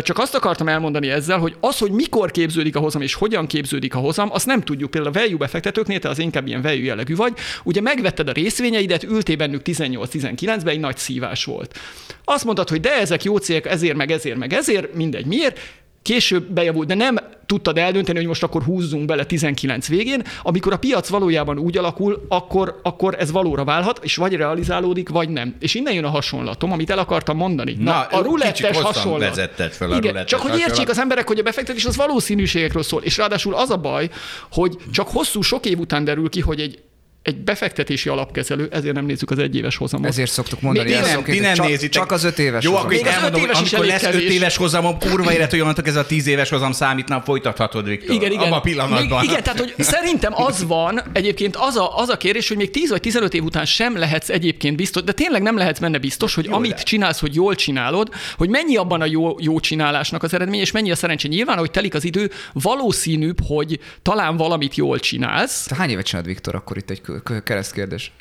Csak 0.03 0.19
azt 0.19 0.35
akartam 0.35 0.69
elmondani 0.69 1.11
ezzel, 1.11 1.39
hogy 1.39 1.57
az, 1.61 1.79
hogy 1.79 1.91
mikor 1.91 2.31
képződik 2.31 2.77
a 2.77 2.81
hozam 2.81 3.03
és 3.03 3.15
hogyan 3.15 3.47
képződik 3.47 3.95
a 3.95 3.99
hozam, 3.99 4.29
azt 4.33 4.47
nem 4.47 4.61
tudjuk. 4.61 4.91
Például 4.91 5.15
a 5.15 5.19
value 5.19 5.37
befektetőknél, 5.37 5.99
te 5.99 6.09
az 6.09 6.19
inkább 6.19 6.47
ilyen 6.47 6.63
value 6.63 6.85
jellegű 6.85 7.15
vagy, 7.15 7.33
ugye 7.65 7.81
megvetted 7.81 8.29
a 8.29 8.33
részvényeidet, 8.33 9.03
ültél 9.03 9.37
bennük 9.37 9.63
18-19-ben, 9.65 10.69
egy 10.69 10.81
nagy 10.81 10.97
szívás 10.97 11.45
volt. 11.45 11.79
Azt 12.25 12.45
mondtad, 12.45 12.69
hogy 12.69 12.81
de 12.81 13.01
ezek 13.01 13.25
jó 13.25 13.37
cégek, 13.37 13.67
ezért, 13.67 13.97
meg 13.97 14.11
ezért, 14.11 14.37
meg 14.37 14.53
ezért, 14.53 14.95
mindegy, 14.95 15.27
miért, 15.27 15.59
később 16.03 16.53
bejavult, 16.53 16.89
de 16.89 16.95
nem 16.95 17.19
tudtad 17.51 17.79
eldönteni, 17.79 18.19
hogy 18.19 18.27
most 18.27 18.43
akkor 18.43 18.63
húzzunk 18.63 19.05
bele 19.05 19.25
19 19.25 19.89
végén. 19.89 20.23
Amikor 20.43 20.73
a 20.73 20.77
piac 20.77 21.09
valójában 21.09 21.59
úgy 21.59 21.77
alakul, 21.79 22.25
akkor, 22.29 22.81
akkor 22.83 23.17
ez 23.19 23.31
valóra 23.31 23.65
válhat, 23.65 24.01
és 24.03 24.17
vagy 24.17 24.35
realizálódik, 24.35 25.09
vagy 25.09 25.29
nem. 25.29 25.57
És 25.61 25.75
innen 25.75 25.93
jön 25.95 26.05
a 26.05 26.09
hasonlatom, 26.09 26.73
amit 26.73 26.91
el 26.91 26.99
akartam 26.99 27.37
mondani. 27.37 27.77
Na, 27.79 28.01
a 28.01 28.07
kicsit 28.09 28.25
rulettes 28.25 28.81
hasonlat. 28.81 29.29
vezetted 29.29 29.73
fel 29.73 29.91
a 29.91 29.97
Igen, 29.97 30.11
rulettes 30.11 30.31
csak 30.31 30.41
hogy 30.41 30.51
értsék 30.51 30.69
hasonlat. 30.69 30.91
az 30.91 30.99
emberek, 30.99 31.27
hogy 31.27 31.39
a 31.39 31.43
befektetés 31.43 31.85
az 31.85 31.97
valószínűségekről 31.97 32.83
szól. 32.83 33.03
És 33.03 33.17
ráadásul 33.17 33.55
az 33.55 33.71
a 33.71 33.77
baj, 33.77 34.11
hogy 34.53 34.77
csak 34.93 35.09
hosszú, 35.09 35.41
sok 35.41 35.67
év 35.67 35.79
után 35.79 36.05
derül 36.05 36.29
ki, 36.29 36.41
hogy 36.41 36.61
egy 36.61 36.79
egy 37.23 37.37
befektetési 37.37 38.09
alapkezelő, 38.09 38.69
ezért 38.73 38.95
nem 38.95 39.05
nézzük 39.05 39.31
az 39.31 39.39
egyéves 39.39 39.77
hozamot. 39.77 40.07
Ezért 40.07 40.31
szoktuk 40.31 40.61
mondani. 40.61 40.93
Ezt 40.93 41.15
nem, 41.15 41.23
ti 41.23 41.39
nem 41.39 41.55
csak, 41.55 41.67
nézitek. 41.67 41.91
Csak 41.91 42.11
az 42.11 42.25
öt 42.25 42.39
éves 42.39 42.65
Jó, 42.65 42.75
akkor 42.77 42.89
Még 42.89 43.01
öt 43.01 43.07
elmondom, 43.07 43.41
éves 43.41 43.61
is 43.61 43.73
amikor 43.73 43.87
lesz 43.87 44.03
öt 44.03 44.11
kevés. 44.11 44.31
éves 44.31 44.57
hozamom, 44.57 44.99
kurva 44.99 45.33
élet, 45.33 45.51
hogy 45.51 45.61
onnantól 45.61 45.85
ez 45.85 45.97
a 45.97 46.07
tíz 46.07 46.27
éves 46.27 46.49
hozam 46.49 46.73
számítna, 46.73 47.21
folytathatod, 47.21 47.89
Viktor. 47.89 48.15
Igen, 48.15 48.31
igen. 48.31 48.45
Abban 48.45 48.59
a 48.59 48.61
pillanatban. 48.61 49.21
Még, 49.21 49.31
igen, 49.31 49.43
tehát 49.43 49.59
hogy 49.59 49.75
szerintem 49.79 50.33
az 50.35 50.67
van, 50.67 51.03
egyébként 51.13 51.57
az 51.57 51.77
a, 51.77 51.97
az 51.97 52.09
a 52.09 52.17
kérdés, 52.17 52.49
hogy 52.49 52.57
még 52.57 52.71
10 52.71 52.91
vagy 52.91 53.01
15 53.01 53.35
év 53.35 53.45
után 53.45 53.65
sem 53.65 53.97
lehetsz 53.97 54.29
egyébként 54.29 54.77
biztos, 54.77 55.03
de 55.03 55.13
tényleg 55.13 55.43
nem 55.43 55.57
lehetsz 55.57 55.79
benne 55.79 55.99
biztos, 55.99 56.35
hogy 56.35 56.47
amit 56.51 56.71
lehet. 56.71 56.87
csinálsz, 56.87 57.21
hogy 57.21 57.35
jól 57.35 57.55
csinálod, 57.55 58.09
hogy 58.37 58.49
mennyi 58.49 58.77
abban 58.77 59.01
a 59.01 59.07
jó, 59.07 59.37
jó 59.39 59.61
csinálásnak 59.61 60.23
az 60.23 60.35
eredmény, 60.35 60.61
és 60.61 60.71
mennyi 60.71 60.91
a 60.91 60.97
szerencse. 60.97 61.29
Nyilván, 61.29 61.59
hogy 61.59 61.71
telik 61.71 61.95
az 61.95 62.05
idő, 62.05 62.31
valószínűbb, 62.53 63.39
hogy 63.47 63.81
talán 64.03 64.37
valamit 64.37 64.75
jól 64.75 64.99
csinálsz. 64.99 65.65
Te 65.65 65.75
hány 65.75 65.91
évet 65.91 66.05
csinálod, 66.05 66.29
Viktor, 66.29 66.55
akkor 66.55 66.77
itt 66.77 66.91
egy 66.91 67.01
keresztkérdés? 67.45 68.13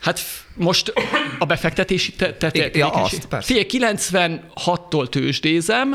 Hát 0.00 0.20
most 0.54 0.92
a 1.38 1.44
befektetési 1.44 2.12
te, 2.12 2.34
te, 2.34 2.50
te, 2.50 2.58
Ja, 2.58 2.70
tevékenység. 2.70 3.18
azt, 3.18 3.26
persze. 3.28 3.46
Figyelj, 3.54 3.66
96-tól 3.94 5.08
tőzsdézem, 5.08 5.94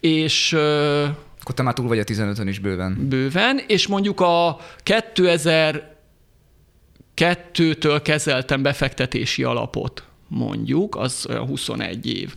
és 0.00 0.52
Akkor 1.40 1.54
te 1.54 1.62
már 1.62 1.74
túl 1.74 1.88
vagy 1.88 1.98
a 1.98 2.04
15-ön 2.04 2.48
is 2.48 2.58
bőven. 2.58 3.08
bőven, 3.08 3.60
és 3.66 3.86
mondjuk 3.86 4.20
a 4.20 4.58
2002-től 7.16 8.00
kezeltem 8.02 8.62
befektetési 8.62 9.42
alapot, 9.42 10.02
mondjuk, 10.28 10.96
az 10.96 11.26
olyan 11.28 11.46
21 11.46 12.06
év. 12.06 12.34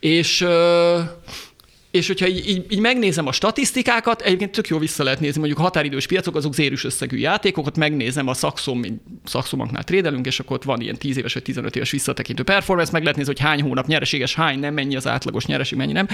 És, 0.00 0.46
és 1.90 2.06
hogyha 2.06 2.26
így, 2.26 2.48
így, 2.48 2.64
így 2.68 2.80
megnézem 2.80 3.26
a 3.26 3.32
statisztikákat, 3.32 4.20
egyébként 4.20 4.50
tök 4.50 4.68
jó 4.68 4.78
vissza 4.78 5.02
lehet 5.02 5.20
nézni, 5.20 5.38
mondjuk 5.38 5.60
határidős 5.60 6.06
piacok, 6.06 6.36
azok 6.36 6.54
zérus 6.54 6.84
összegű 6.84 7.16
játékok, 7.16 7.66
ott 7.66 7.76
megnézem 7.76 8.28
a 8.28 8.34
szakszom, 8.34 8.78
mint 8.78 9.00
szakszomanknál 9.24 9.84
trédelünk, 9.84 10.26
és 10.26 10.40
akkor 10.40 10.56
ott 10.56 10.64
van 10.64 10.80
ilyen 10.80 10.96
10 10.96 11.16
éves 11.16 11.32
vagy 11.32 11.42
15 11.42 11.76
éves 11.76 11.90
visszatekintő 11.90 12.42
performance, 12.42 12.92
meg 12.92 13.02
lehet 13.02 13.16
nézni, 13.16 13.32
hogy 13.32 13.42
hány 13.42 13.62
hónap 13.62 13.86
nyereséges, 13.86 14.34
hány 14.34 14.58
nem, 14.58 14.74
mennyi 14.74 14.96
az 14.96 15.06
átlagos 15.06 15.46
nyereség, 15.46 15.78
mennyi 15.78 15.92
nem. 15.92 16.08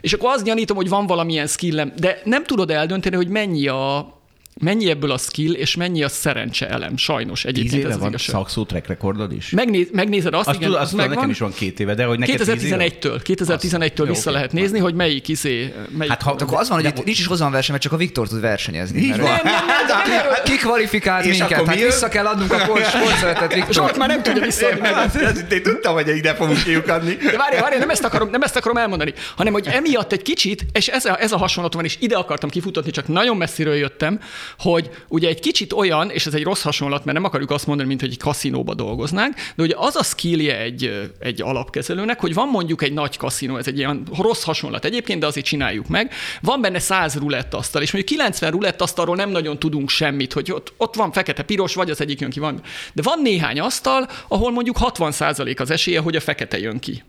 És 0.00 0.12
akkor 0.12 0.30
azt 0.30 0.44
gyanítom, 0.44 0.76
hogy 0.76 0.88
van 0.88 1.06
valamilyen 1.06 1.46
skillem, 1.46 1.92
de 1.96 2.20
nem 2.24 2.44
tudod 2.44 2.70
eldönteni, 2.70 3.16
hogy 3.16 3.28
mennyi 3.28 3.66
a, 3.66 4.14
mennyi 4.60 4.90
ebből 4.90 5.10
a 5.10 5.18
skill, 5.18 5.52
és 5.52 5.76
mennyi 5.76 6.02
a 6.02 6.08
szerencse 6.08 6.68
elem. 6.68 6.96
Sajnos 6.96 7.40
Tíz 7.40 7.50
egyébként 7.50 7.80
éve 7.80 7.88
ez 7.88 7.94
az 7.94 8.00
van 8.00 8.08
igazság. 8.08 8.34
szakszó 8.34 8.64
track 8.64 8.86
recordod 8.86 9.32
is? 9.32 9.50
Megnéz, 9.50 9.88
megnézed 9.92 10.34
azt, 10.34 10.46
azt 10.48 10.56
igen, 10.56 10.60
tudom, 10.68 10.74
az 10.76 10.82
azt 10.82 10.90
tudom, 10.90 11.06
megvan. 11.06 11.16
nekem 11.24 11.30
is 11.30 11.38
van 11.38 11.52
két 11.52 11.80
éve, 11.80 11.94
de 11.94 12.04
hogy 12.04 12.18
neked 12.18 12.38
tíz 12.38 12.64
éve? 12.64 12.76
2011-től, 13.00 13.20
2011-től 13.24 14.00
Azt- 14.00 14.08
vissza 14.08 14.30
jó, 14.30 14.36
lehet 14.36 14.52
nézni, 14.52 14.78
hogy 14.78 14.94
melyik 14.94 15.28
izé, 15.28 15.72
melyik 15.96 16.12
Hát 16.12 16.22
ha- 16.22 16.36
akkor 16.38 16.58
az 16.58 16.68
van, 16.68 16.80
hogy 16.82 16.88
itt 16.98 17.04
nincs 17.04 17.18
is 17.18 17.26
hozzám 17.26 17.50
verseny, 17.50 17.70
mert 17.70 17.82
csak 17.82 17.92
a 17.92 17.96
Viktor 17.96 18.28
tud 18.28 18.40
versenyezni. 18.40 18.98
Így 19.00 19.20
van. 19.20 19.30
Ki 20.44 20.56
kvalifikált 20.56 21.24
És 21.24 21.38
minket? 21.38 21.66
Hát 21.66 21.80
vissza 21.80 22.08
kell 22.08 22.26
adnunk 22.26 22.52
a 22.52 22.58
Zsolt 22.64 23.54
Viktor. 23.54 23.96
már 23.96 24.08
nem 24.08 24.22
tudja 24.22 24.42
visszaadni 24.42 24.80
meg. 24.80 24.92
Ez- 25.22 25.44
Én 25.52 25.62
tudtam, 25.62 25.94
hogy 25.94 26.08
ide 26.16 26.34
fogunk 26.34 26.62
kiukadni. 26.62 27.14
De 27.14 27.36
várj, 27.36 27.60
várj, 27.60 27.78
nem 27.78 27.90
ezt, 27.90 28.04
akarom, 28.04 28.30
nem 28.30 28.42
ezt 28.42 28.56
akarom 28.56 28.76
elmondani, 28.76 29.12
hanem 29.36 29.52
hogy 29.52 29.66
emiatt 29.66 30.12
egy 30.12 30.22
kicsit, 30.22 30.66
és 30.72 30.88
ez 30.88 31.04
a, 31.04 31.20
ez 31.20 31.32
a 31.32 31.36
hasonlat 31.36 31.74
van, 31.74 31.84
és 31.84 31.96
ide 32.00 32.16
akartam 32.16 32.50
kifutatni, 32.50 32.90
csak 32.90 33.08
nagyon 33.08 33.36
messziről 33.36 33.74
jöttem, 33.74 34.20
hogy 34.58 34.90
ugye 35.08 35.28
egy 35.28 35.40
kicsit 35.40 35.72
olyan, 35.72 36.10
és 36.10 36.26
ez 36.26 36.34
egy 36.34 36.42
rossz 36.42 36.62
hasonlat, 36.62 37.04
mert 37.04 37.16
nem 37.16 37.26
akarjuk 37.26 37.50
azt 37.50 37.66
mondani, 37.66 37.88
mint 37.88 38.00
hogy 38.00 38.10
egy 38.10 38.18
kaszinóba 38.18 38.74
dolgoznánk, 38.74 39.34
de 39.56 39.62
ugye 39.62 39.74
az 39.76 39.96
a 39.96 40.02
skillje 40.02 40.58
egy, 40.60 41.10
egy 41.18 41.42
alapkezelőnek, 41.42 42.20
hogy 42.20 42.34
van 42.34 42.48
mondjuk 42.48 42.82
egy 42.82 42.92
nagy 42.92 43.16
kaszinó, 43.16 43.56
ez 43.56 43.66
egy 43.66 43.78
ilyen 43.78 44.02
rossz 44.18 44.42
hasonlat 44.42 44.84
egyébként, 44.84 45.20
de 45.20 45.26
azért 45.26 45.46
csináljuk 45.46 45.88
meg, 45.88 46.12
van 46.40 46.60
benne 46.60 46.78
100 46.78 47.14
rulettasztal, 47.14 47.82
és 47.82 47.92
mondjuk 47.92 48.18
90 48.18 48.50
rulettasztalról 48.50 49.16
nem 49.16 49.30
nagyon 49.30 49.58
tudunk 49.58 49.88
semmit, 49.88 50.32
hogy 50.32 50.52
ott, 50.52 50.72
ott 50.76 50.94
van 50.94 51.12
fekete-piros, 51.12 51.74
vagy 51.74 51.90
az 51.90 52.00
egyik 52.00 52.20
jön 52.20 52.30
ki, 52.30 52.40
van. 52.40 52.60
De 52.92 53.02
van 53.02 53.20
néhány 53.22 53.60
asztal, 53.60 54.08
ahol 54.28 54.50
mondjuk 54.50 54.76
60% 54.80 55.60
az 55.60 55.70
esélye, 55.70 56.00
hogy 56.00 56.16
a 56.16 56.20
fekete 56.20 56.58
jön 56.58 56.78
ki. 56.78 57.02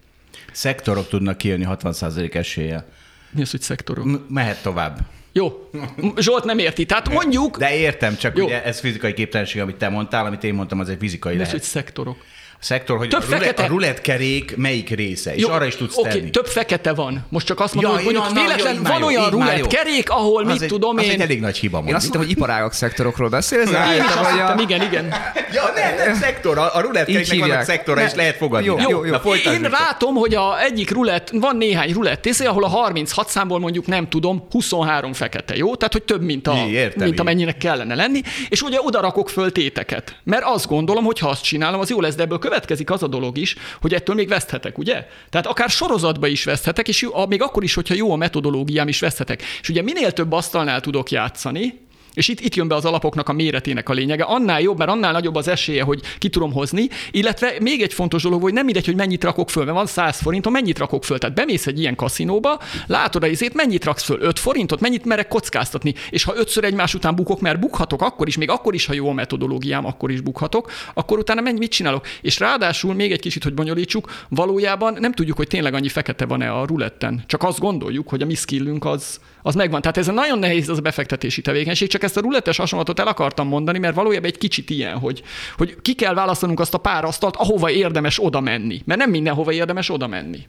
Szektorok 0.51 1.07
tudnak 1.07 1.37
kijönni 1.37 1.65
60% 1.69 2.35
esélye. 2.35 2.85
Mi 3.31 3.41
az, 3.41 3.51
hogy 3.51 3.61
szektorok? 3.61 4.05
M- 4.05 4.29
mehet 4.29 4.61
tovább. 4.61 4.99
Jó. 5.37 5.69
Zsolt 6.17 6.43
nem 6.43 6.59
érti. 6.59 6.85
Tehát 6.85 7.09
mondjuk, 7.09 7.57
De 7.57 7.75
értem, 7.77 8.17
csak 8.17 8.37
Jó. 8.37 8.45
ugye 8.45 8.63
ez 8.63 8.79
fizikai 8.79 9.13
képtelenség, 9.13 9.61
amit 9.61 9.75
te 9.75 9.89
mondtál, 9.89 10.25
amit 10.25 10.43
én 10.43 10.53
mondtam, 10.53 10.79
az 10.79 10.89
egy 10.89 10.97
fizikai 10.99 11.31
az, 11.31 11.37
lehet. 11.37 11.51
hogy 11.53 11.61
szektorok? 11.61 12.17
A 12.59 12.63
szektor, 12.63 12.97
hogy 12.97 13.09
Több 13.09 13.21
a, 13.21 13.23
rulett, 13.25 13.39
fekete- 13.39 13.65
a 13.65 13.67
rulett 13.67 14.01
kerék 14.01 14.55
melyik 14.57 14.89
része, 14.89 15.35
és 15.35 15.43
arra 15.43 15.65
is 15.65 15.75
tudsz 15.75 15.97
oké, 15.97 16.09
tenni. 16.09 16.29
több 16.29 16.45
fekete 16.47 16.93
van. 16.93 17.25
Most 17.29 17.45
csak 17.45 17.59
azt 17.59 17.73
mondom, 17.73 17.91
Ja, 17.93 17.97
hogy 18.03 18.13
mondjuk 18.13 18.35
ja, 18.35 18.41
na, 18.41 18.47
véletlen 18.47 18.75
jó, 18.75 18.81
már 18.81 18.91
van 18.91 19.01
jó, 19.01 19.07
olyan 19.07 19.21
így 19.33 19.37
már 19.37 19.47
rulett 19.47 19.57
jó. 19.57 19.67
kerék, 19.67 20.09
ahol 20.09 20.43
az 20.45 20.51
mit 20.51 20.61
egy, 20.61 20.67
tudom 20.67 20.97
az 20.97 21.03
én. 21.03 21.09
egy 21.11 21.19
elég 21.21 21.39
nagy 21.39 21.57
hiba 21.57 21.77
Én 21.77 21.83
mondjuk. 21.83 21.95
azt 21.95 22.05
hittem, 22.05 22.21
hogy 22.21 22.29
iparágak 22.29 22.73
szektorokról 22.73 23.29
beszélsz, 23.29 23.69
Én 23.69 23.75
is 23.75 23.99
azt 23.99 24.13
hogy 24.13 24.31
hittem, 24.31 24.57
a... 24.57 24.61
igen, 24.61 24.81
igen. 24.81 25.05
Ja, 25.53 25.71
nem, 25.75 25.95
nem, 26.05 26.15
szektor, 26.15 26.57
a, 26.57 26.75
a 26.75 26.81
rulett 26.81 27.07
Így 27.07 27.13
keréknek 27.15 27.27
vannak 27.39 27.45
hívják. 27.47 27.65
szektora, 27.65 28.01
és 28.03 28.13
lehet 28.13 28.35
fogadni. 28.35 28.65
Jó, 28.67 28.77
jó, 28.89 29.05
jó. 29.05 29.11
Na, 29.11 29.51
Én 29.51 29.61
látom, 29.61 30.15
hogy 30.15 30.35
a 30.35 30.61
egyik 30.61 30.91
rulett, 30.91 31.29
van 31.29 31.55
néhány 31.57 31.93
rulett 31.93 32.21
tészé, 32.21 32.45
ahol 32.45 32.63
a 32.63 32.67
36 32.67 33.29
számból 33.29 33.59
mondjuk 33.59 33.85
nem 33.85 34.09
tudom, 34.09 34.47
23 34.51 35.13
fekete, 35.13 35.55
jó? 35.55 35.75
Tehát, 35.75 35.93
hogy 35.93 36.03
több, 36.03 36.21
mint, 36.21 36.47
a, 36.47 36.55
értem, 36.69 37.07
mint 37.07 37.19
amennyinek 37.19 37.57
kellene 37.57 37.95
lenni. 37.95 38.21
És 38.49 38.61
ugye 38.61 38.77
oda 38.81 39.01
rakok 39.01 39.29
föl 39.29 39.51
téteket. 39.51 40.15
Mert 40.23 40.43
azt 40.45 40.67
gondolom, 40.67 41.03
hogy 41.03 41.19
ha 41.19 41.29
azt 41.29 41.43
csinálom, 41.43 41.79
az 41.79 41.89
jó 41.89 42.01
lesz, 42.01 42.15
de 42.15 42.23
ebből 42.23 42.39
következik 42.47 42.91
az 42.91 43.03
a 43.03 43.07
dolog 43.07 43.37
is, 43.37 43.55
hogy 43.81 43.93
ettől 43.93 44.15
még 44.15 44.27
veszthetek, 44.27 44.77
ugye? 44.77 45.07
Tehát 45.29 45.47
akár 45.47 45.69
sorozatba 45.69 46.27
is 46.27 46.43
veszthetek, 46.43 46.87
és 46.87 47.09
még 47.27 47.41
akkor 47.41 47.63
is, 47.63 47.73
hogyha 47.73 47.93
jó 47.93 48.11
a 48.11 48.15
metodológiám 48.15 48.87
is 48.87 48.99
veszthetek. 48.99 49.41
És 49.61 49.69
ugye 49.69 49.81
minél 49.81 50.11
több 50.11 50.31
asztalnál 50.31 50.81
tudok 50.81 51.11
játszani, 51.11 51.86
és 52.17 52.27
itt, 52.27 52.39
itt 52.39 52.55
jön 52.55 52.67
be 52.67 52.75
az 52.75 52.85
alapoknak 52.85 53.29
a 53.29 53.33
méretének 53.33 53.89
a 53.89 53.93
lényege. 53.93 54.23
Annál 54.23 54.61
jobb, 54.61 54.77
mert 54.77 54.89
annál 54.89 55.11
nagyobb 55.11 55.35
az 55.35 55.47
esélye, 55.47 55.83
hogy 55.83 56.01
ki 56.17 56.29
tudom 56.29 56.53
hozni. 56.53 56.89
Illetve 57.11 57.53
még 57.61 57.81
egy 57.81 57.93
fontos 57.93 58.23
dolog, 58.23 58.41
hogy 58.41 58.53
nem 58.53 58.65
mindegy, 58.65 58.85
hogy 58.85 58.95
mennyit 58.95 59.23
rakok 59.23 59.49
föl, 59.49 59.63
mert 59.63 59.75
van 59.75 59.85
100 59.85 60.21
forintom, 60.21 60.53
mennyit 60.53 60.77
rakok 60.77 61.03
föl. 61.03 61.17
Tehát 61.17 61.35
bemész 61.35 61.67
egy 61.67 61.79
ilyen 61.79 61.95
kaszinóba, 61.95 62.59
látod 62.87 63.23
a 63.23 63.27
izét, 63.27 63.53
mennyit 63.53 63.85
raksz 63.85 64.03
föl? 64.03 64.21
5 64.21 64.39
forintot, 64.39 64.79
mennyit 64.79 65.05
merek 65.05 65.27
kockáztatni. 65.27 65.93
És 66.09 66.23
ha 66.23 66.33
ötször 66.35 66.63
egymás 66.63 66.93
után 66.93 67.15
bukok, 67.15 67.41
mert 67.41 67.59
bukhatok, 67.59 68.01
akkor 68.01 68.27
is, 68.27 68.37
még 68.37 68.49
akkor 68.49 68.73
is, 68.73 68.85
ha 68.85 68.93
jó 68.93 69.09
a 69.09 69.13
metodológiám, 69.13 69.85
akkor 69.85 70.11
is 70.11 70.21
bukhatok, 70.21 70.71
akkor 70.93 71.17
utána 71.17 71.41
mennyi, 71.41 71.57
mit 71.57 71.71
csinálok? 71.71 72.05
És 72.21 72.39
ráadásul 72.39 72.93
még 72.93 73.11
egy 73.11 73.19
kicsit, 73.19 73.43
hogy 73.43 73.53
bonyolítsuk, 73.53 74.11
valójában 74.29 74.97
nem 74.99 75.11
tudjuk, 75.11 75.37
hogy 75.37 75.47
tényleg 75.47 75.73
annyi 75.73 75.89
fekete 75.89 76.25
van-e 76.25 76.51
a 76.51 76.65
ruletten. 76.65 77.23
Csak 77.27 77.43
azt 77.43 77.59
gondoljuk, 77.59 78.09
hogy 78.09 78.21
a 78.21 78.25
mi 78.25 78.35
skillünk 78.35 78.85
az, 78.85 79.19
az 79.41 79.55
megvan. 79.55 79.81
Tehát 79.81 79.97
ez 79.97 80.07
nagyon 80.07 80.39
nehéz 80.39 80.69
az 80.69 80.77
a 80.77 80.81
befektetési 80.81 81.41
tevékenység, 81.41 81.89
csak 81.89 82.03
ezt 82.03 82.17
a 82.17 82.21
rulettes 82.21 82.57
hasonlatot 82.57 82.99
el 82.99 83.07
akartam 83.07 83.47
mondani, 83.47 83.79
mert 83.79 83.95
valójában 83.95 84.29
egy 84.29 84.37
kicsit 84.37 84.69
ilyen, 84.69 84.97
hogy, 84.97 85.23
hogy 85.57 85.77
ki 85.81 85.93
kell 85.93 86.13
választanunk 86.13 86.59
azt 86.59 86.73
a 86.73 86.77
pár 86.77 87.03
asztalt, 87.03 87.35
ahova 87.35 87.71
érdemes 87.71 88.23
oda 88.23 88.39
menni. 88.39 88.81
Mert 88.85 88.99
nem 88.99 89.09
mindenhova 89.09 89.51
érdemes 89.51 89.89
oda 89.89 90.07
menni. 90.07 90.47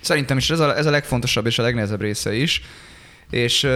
Szerintem 0.00 0.36
is 0.36 0.50
ez 0.50 0.60
a, 0.60 0.76
ez 0.76 0.86
a 0.86 0.90
legfontosabb 0.90 1.46
és 1.46 1.58
a 1.58 1.62
legnehezebb 1.62 2.00
része 2.00 2.34
is. 2.34 2.62
És 3.30 3.68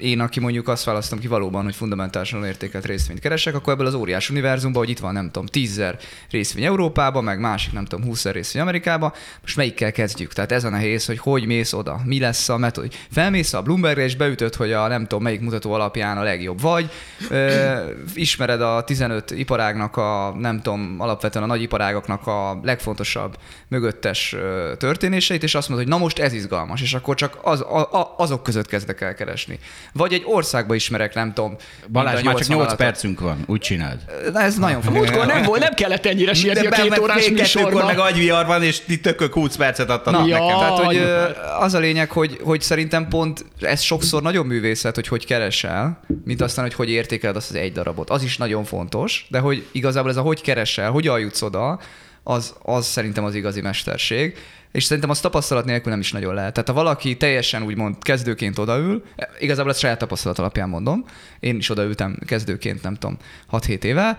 én, 0.00 0.20
aki 0.20 0.40
mondjuk 0.40 0.68
azt 0.68 0.84
választom 0.84 1.18
ki 1.18 1.26
valóban, 1.26 1.64
hogy 1.64 1.74
fundamentálisan 1.74 2.44
értékelt 2.44 2.86
részvényt 2.86 3.20
keresek, 3.20 3.54
akkor 3.54 3.72
ebből 3.72 3.86
az 3.86 3.94
óriás 3.94 4.30
univerzumban, 4.30 4.82
hogy 4.82 4.90
itt 4.90 4.98
van, 4.98 5.12
nem 5.12 5.30
tudom, 5.30 5.46
tízzer 5.46 5.98
részvény 6.30 6.64
Európában, 6.64 7.24
meg 7.24 7.40
másik, 7.40 7.72
nem 7.72 7.84
tudom, 7.84 8.06
20 8.06 8.24
részvény 8.24 8.62
Amerikában, 8.62 9.12
most 9.40 9.56
melyikkel 9.56 9.92
kezdjük? 9.92 10.32
Tehát 10.32 10.52
ez 10.52 10.64
a 10.64 10.68
nehéz, 10.68 11.06
hogy 11.06 11.18
hogy 11.18 11.46
mész 11.46 11.72
oda, 11.72 12.00
mi 12.04 12.20
lesz 12.20 12.48
a 12.48 12.56
metod. 12.56 12.92
Felmész 13.10 13.52
a 13.52 13.62
Bloombergre 13.62 14.02
és 14.02 14.16
beütöd, 14.16 14.54
hogy 14.54 14.72
a 14.72 14.88
nem 14.88 15.02
tudom 15.02 15.22
melyik 15.22 15.40
mutató 15.40 15.72
alapján 15.72 16.18
a 16.18 16.22
legjobb 16.22 16.60
vagy, 16.60 16.90
ö, 17.30 17.74
ismered 18.14 18.60
a 18.60 18.84
15 18.84 19.30
iparágnak 19.30 19.96
a, 19.96 20.34
nem 20.38 20.62
tudom, 20.62 20.96
alapvetően 20.98 21.44
a 21.44 21.48
nagy 21.48 21.62
iparágaknak 21.62 22.26
a 22.26 22.60
legfontosabb 22.62 23.36
mögöttes 23.68 24.36
történéseit, 24.78 25.42
és 25.42 25.54
azt 25.54 25.68
mondod, 25.68 25.86
hogy 25.86 25.96
na 25.96 26.02
most 26.02 26.18
ez 26.18 26.32
izgalmas, 26.32 26.82
és 26.82 26.94
akkor 26.94 27.14
csak 27.14 27.38
az, 27.42 27.60
a, 27.60 27.92
a, 27.92 28.14
azok 28.16 28.42
között 28.42 28.66
kezdek 28.94 29.18
el 29.18 29.26
keresni. 29.26 29.58
Vagy 29.92 30.12
egy 30.12 30.22
országba 30.24 30.74
ismerek, 30.74 31.14
nem 31.14 31.32
tudom. 31.32 31.56
Balázs, 31.88 32.22
már 32.22 32.34
csak 32.34 32.48
80 32.48 32.56
8 32.56 32.66
alatt. 32.66 32.78
percünk 32.78 33.20
van, 33.20 33.44
úgy 33.46 33.60
csináld. 33.60 33.98
Na, 34.32 34.40
ez 34.40 34.56
nagyon 34.56 34.82
fontos. 34.82 35.08
Múltkor 35.08 35.26
nem 35.26 35.42
volt, 35.42 35.60
nem 35.60 35.74
kellett 35.74 36.06
ennyire 36.06 36.34
sietni 36.34 36.66
a 36.66 36.70
két 36.70 36.88
mert 36.88 37.00
órás 37.00 37.24
fél 37.24 37.36
kettőkor 37.36 37.62
műsorba. 37.64 37.86
meg 37.86 37.98
agyvihar 37.98 38.46
van, 38.46 38.62
és 38.62 38.80
ti 38.80 39.00
tökök 39.00 39.32
20 39.32 39.56
percet 39.56 39.90
adtanak 39.90 40.20
Na, 40.20 40.26
nekem. 40.26 40.58
Tehát, 40.58 40.78
hogy 40.78 40.96
hát. 40.96 41.36
az 41.60 41.74
a 41.74 41.78
lényeg, 41.78 42.10
hogy, 42.10 42.38
hogy 42.42 42.60
szerintem 42.60 43.08
pont 43.08 43.44
ez 43.60 43.80
sokszor 43.80 44.22
nagyobb 44.22 44.46
művészet, 44.46 44.94
hogy 44.94 45.08
hogy 45.08 45.26
keresel, 45.26 46.00
mint 46.24 46.40
aztán, 46.40 46.64
hogy 46.64 46.74
hogy 46.74 46.90
értékeled 46.90 47.36
azt 47.36 47.50
az 47.50 47.56
egy 47.56 47.72
darabot. 47.72 48.10
Az 48.10 48.22
is 48.22 48.36
nagyon 48.36 48.64
fontos, 48.64 49.26
de 49.28 49.38
hogy 49.38 49.66
igazából 49.72 50.10
ez 50.10 50.16
a 50.16 50.20
hogy 50.20 50.40
keresel, 50.40 50.90
hogyan 50.90 51.18
jutsz 51.18 51.42
oda, 51.42 51.80
az, 52.22 52.54
az 52.62 52.86
szerintem 52.86 53.24
az 53.24 53.34
igazi 53.34 53.60
mesterség. 53.60 54.36
És 54.72 54.84
szerintem 54.84 55.10
az 55.10 55.20
tapasztalat 55.20 55.64
nélkül 55.64 55.90
nem 55.90 56.00
is 56.00 56.12
nagyon 56.12 56.34
lehet. 56.34 56.52
Tehát 56.52 56.68
ha 56.68 56.74
valaki 56.74 57.16
teljesen 57.16 57.62
úgymond 57.62 57.96
kezdőként 58.00 58.58
odaül, 58.58 59.04
igazából 59.38 59.70
ezt 59.70 59.80
saját 59.80 59.98
tapasztalat 59.98 60.38
alapján 60.38 60.68
mondom, 60.68 61.04
én 61.40 61.56
is 61.56 61.70
odaültem 61.70 62.18
kezdőként, 62.26 62.82
nem 62.82 62.94
tudom, 62.94 63.16
6-7 63.50 63.82
éve, 63.82 64.18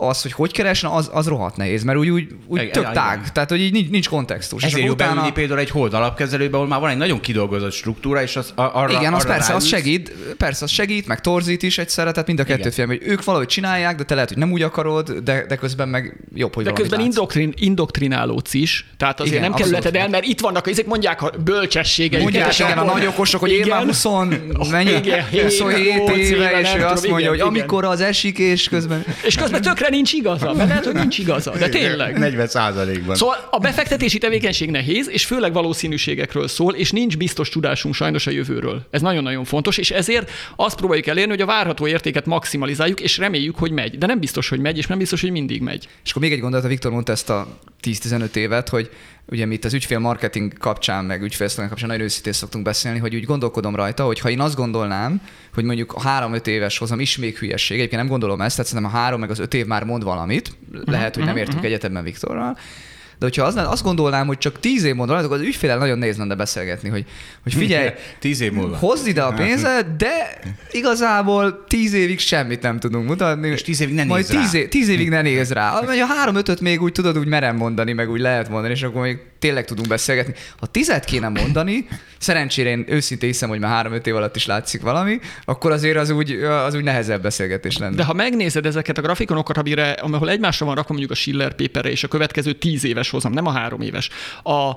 az, 0.00 0.22
hogy 0.22 0.32
hogy 0.32 0.52
keresne, 0.52 0.88
az, 0.88 1.10
az 1.12 1.26
rohadt 1.26 1.56
nehéz, 1.56 1.82
mert 1.82 1.98
úgy, 1.98 2.08
úgy, 2.08 2.26
úgy 2.46 2.60
Igen, 2.60 2.72
tök 2.72 2.82
igen. 2.82 2.94
tág, 2.94 3.32
tehát 3.32 3.50
hogy 3.50 3.60
így 3.60 3.72
nincs, 3.72 3.88
nincs 3.88 4.08
kontextus. 4.08 4.62
Ezért 4.62 4.78
És 4.78 4.84
jó 4.84 4.92
akkor 4.92 5.06
beülni 5.06 5.32
például 5.32 5.58
egy 5.58 5.70
hold 5.70 5.94
alapkezelőbe, 5.94 6.56
ahol 6.56 6.68
már 6.68 6.80
van 6.80 6.90
egy 6.90 6.96
nagyon 6.96 7.20
kidolgozott 7.20 7.72
struktúra, 7.72 8.22
és 8.22 8.36
az 8.36 8.52
arra 8.54 8.90
Igen, 8.90 9.14
az 9.14 9.24
arra 9.24 9.32
persze, 9.32 9.42
az 9.42 9.48
ráülsz. 9.48 9.66
segít, 9.66 10.12
persze, 10.36 10.64
az 10.64 10.70
segít, 10.70 11.06
meg 11.06 11.20
torzít 11.20 11.62
is 11.62 11.78
egyszerre, 11.78 12.10
tehát 12.10 12.26
mind 12.26 12.40
a 12.40 12.44
kettő 12.44 12.58
Igen. 12.58 12.72
film, 12.72 12.88
hogy 12.88 13.00
ők 13.02 13.24
valahogy 13.24 13.46
csinálják, 13.46 13.96
de 13.96 14.04
te 14.04 14.14
lehet, 14.14 14.28
hogy 14.28 14.38
nem 14.38 14.52
úgy 14.52 14.62
akarod, 14.62 15.10
de, 15.10 15.44
de 15.48 15.56
közben 15.56 15.88
meg 15.88 16.24
jobb, 16.34 16.54
hogy 16.54 16.64
De 16.64 16.72
közben 16.72 16.98
látsz. 16.98 17.08
indoktrin, 17.08 17.52
indoktrinálódsz 17.56 18.54
is, 18.54 18.86
tehát 18.96 19.20
azért 19.20 19.36
Igen, 19.36 19.48
nem 19.48 19.58
kerülheted 19.58 19.96
el, 19.96 20.08
mert 20.08 20.24
itt 20.24 20.40
vannak, 20.40 20.68
ezek 20.68 20.86
mondják 20.86 21.22
a 21.22 21.32
bölcsességeiket. 21.44 22.22
Mondják, 22.22 22.58
igen, 22.58 22.78
a 22.78 22.84
nagy 22.84 23.06
okosok, 23.06 23.40
hogy 23.40 23.50
én 23.50 23.66
már 23.68 23.84
20, 23.84 24.04
mennyi? 24.70 24.90
igen, 24.90 25.24
27 25.42 25.94
nyolc 25.94 26.16
éve, 26.18 26.60
és 26.60 26.74
ő 26.76 26.84
azt 26.84 27.08
mondja, 27.08 27.18
igen, 27.18 27.28
hogy 27.28 27.38
igen. 27.38 27.48
amikor 27.48 27.84
az 27.84 28.00
esik, 28.00 28.38
és 28.38 28.68
közben... 28.68 29.04
És 29.26 29.34
közben 29.36 29.62
tökre 29.62 29.87
nincs 29.90 30.12
igaza, 30.12 30.52
mert 30.54 30.68
lehet, 30.68 30.84
hogy 30.84 30.94
nincs 30.94 31.18
igaza, 31.18 31.56
de 31.58 31.68
tényleg. 31.68 32.18
40 32.18 32.46
százalékban. 32.46 33.16
Szóval 33.16 33.48
a 33.50 33.58
befektetési 33.58 34.18
tevékenység 34.18 34.70
nehéz, 34.70 35.08
és 35.08 35.24
főleg 35.24 35.52
valószínűségekről 35.52 36.48
szól, 36.48 36.74
és 36.74 36.90
nincs 36.90 37.16
biztos 37.16 37.48
tudásunk 37.48 37.94
sajnos 37.94 38.26
a 38.26 38.30
jövőről. 38.30 38.86
Ez 38.90 39.00
nagyon-nagyon 39.00 39.44
fontos, 39.44 39.78
és 39.78 39.90
ezért 39.90 40.30
azt 40.56 40.76
próbáljuk 40.76 41.06
elérni, 41.06 41.30
hogy 41.30 41.40
a 41.40 41.46
várható 41.46 41.86
értéket 41.86 42.26
maximalizáljuk, 42.26 43.00
és 43.00 43.18
reméljük, 43.18 43.56
hogy 43.56 43.70
megy. 43.70 43.98
De 43.98 44.06
nem 44.06 44.20
biztos, 44.20 44.48
hogy 44.48 44.60
megy, 44.60 44.78
és 44.78 44.86
nem 44.86 44.98
biztos, 44.98 45.20
hogy 45.20 45.30
mindig 45.30 45.60
megy. 45.60 45.88
És 46.04 46.10
akkor 46.10 46.22
még 46.22 46.32
egy 46.32 46.40
gondolat, 46.40 46.64
a 46.64 46.68
Viktor 46.68 46.92
mondta 46.92 47.12
ezt 47.12 47.30
a 47.30 47.58
10-15 47.82 48.34
évet, 48.34 48.68
hogy 48.68 48.90
ugye 49.30 49.46
mi 49.46 49.54
itt 49.54 49.64
az 49.64 49.74
ügyfél 49.74 49.98
marketing 49.98 50.58
kapcsán, 50.58 51.04
meg 51.04 51.22
ügyfélszolgálat 51.22 51.70
kapcsán 51.70 51.88
nagyon 51.88 52.04
őszintén 52.04 52.32
szoktunk 52.32 52.64
beszélni, 52.64 52.98
hogy 52.98 53.14
úgy 53.14 53.24
gondolkodom 53.24 53.76
rajta, 53.76 54.04
hogy 54.04 54.20
ha 54.20 54.30
én 54.30 54.40
azt 54.40 54.56
gondolnám, 54.56 55.22
hogy 55.54 55.64
mondjuk 55.64 55.92
a 55.92 56.00
3-5 56.00 56.46
éves 56.46 56.78
hozam 56.78 57.00
is 57.00 57.16
még 57.16 57.38
hülyeség, 57.38 57.76
egyébként 57.78 58.00
nem 58.00 58.10
gondolom 58.10 58.40
ezt, 58.40 58.56
tehát 58.56 58.70
szerintem 58.70 58.94
a 58.94 58.98
3 58.98 59.20
meg 59.20 59.30
az 59.30 59.38
5 59.38 59.54
év 59.54 59.66
már 59.66 59.84
mond 59.84 60.02
valamit, 60.02 60.56
lehet, 60.84 61.14
hogy 61.14 61.24
nem 61.24 61.36
értünk 61.36 61.64
egyetemben 61.64 62.04
Viktorral, 62.04 62.58
de 63.18 63.26
hogyha 63.26 63.44
az, 63.44 63.56
azt 63.56 63.82
gondolnám, 63.82 64.26
hogy 64.26 64.38
csak 64.38 64.60
10 64.60 64.84
év 64.84 64.96
valamit, 64.96 65.24
akkor 65.24 65.36
az 65.36 65.42
ügyfélel 65.42 65.78
nagyon 65.78 65.98
nehéz 65.98 66.16
lenne 66.16 66.34
beszélgetni, 66.34 66.88
hogy, 66.88 67.04
hogy 67.42 67.54
figyelj, 67.54 67.88
10 68.18 68.40
év 68.40 68.52
múlva. 68.52 68.76
hozd 68.76 69.06
ide 69.06 69.22
a 69.22 69.32
pénzed, 69.32 69.86
de 69.96 70.40
igazából 70.70 71.64
10 71.68 71.92
évig 71.92 72.18
semmit 72.18 72.62
nem 72.62 72.78
tudunk 72.78 73.08
mutatni. 73.08 73.48
És 73.48 73.62
10 73.62 73.80
évig 73.80 73.94
ne 73.94 74.04
Majd 74.04 74.24
nézz 74.28 74.34
rá. 74.34 74.40
10, 74.40 74.54
év, 74.54 74.68
10 74.68 74.88
évig 74.88 75.08
ne 75.08 75.22
néz 75.22 75.52
rá. 75.52 75.78
A 75.78 76.06
3 76.06 76.36
5 76.36 76.60
még 76.60 76.82
úgy 76.82 76.92
tudod, 76.92 77.18
úgy 77.18 77.26
merem 77.26 77.56
mondani, 77.56 77.92
meg 77.92 78.10
úgy 78.10 78.20
lehet 78.20 78.48
mondani, 78.48 78.72
és 78.72 78.82
akkor 78.82 79.02
még 79.02 79.18
tényleg 79.38 79.64
tudunk 79.64 79.88
beszélgetni. 79.88 80.34
Ha 80.58 80.66
tizet 80.66 81.04
kéne 81.04 81.28
mondani, 81.28 81.88
szerencsére 82.18 82.68
én 82.68 82.84
őszintén 82.88 83.28
hiszem, 83.28 83.48
hogy 83.48 83.58
már 83.58 83.70
három-öt 83.70 84.06
év 84.06 84.16
alatt 84.16 84.36
is 84.36 84.46
látszik 84.46 84.82
valami, 84.82 85.18
akkor 85.44 85.70
azért 85.70 85.96
az 85.96 86.10
úgy, 86.10 86.32
az 86.42 86.74
úgy 86.74 86.82
nehezebb 86.82 87.22
beszélgetés 87.22 87.78
lenne. 87.78 87.96
De 87.96 88.04
ha 88.04 88.12
megnézed 88.12 88.66
ezeket 88.66 88.98
a 88.98 89.00
grafikonokat, 89.00 89.56
amire, 89.56 89.90
ahol 89.90 90.30
egymásra 90.30 90.66
van 90.66 90.74
rakva 90.74 90.92
mondjuk 90.92 91.12
a 91.12 91.14
Schiller 91.14 91.54
paperre 91.54 91.90
és 91.90 92.04
a 92.04 92.08
következő 92.08 92.52
tíz 92.52 92.84
éves 92.84 93.10
hozam, 93.10 93.32
nem 93.32 93.46
a 93.46 93.50
három 93.50 93.80
éves, 93.80 94.08
a 94.42 94.72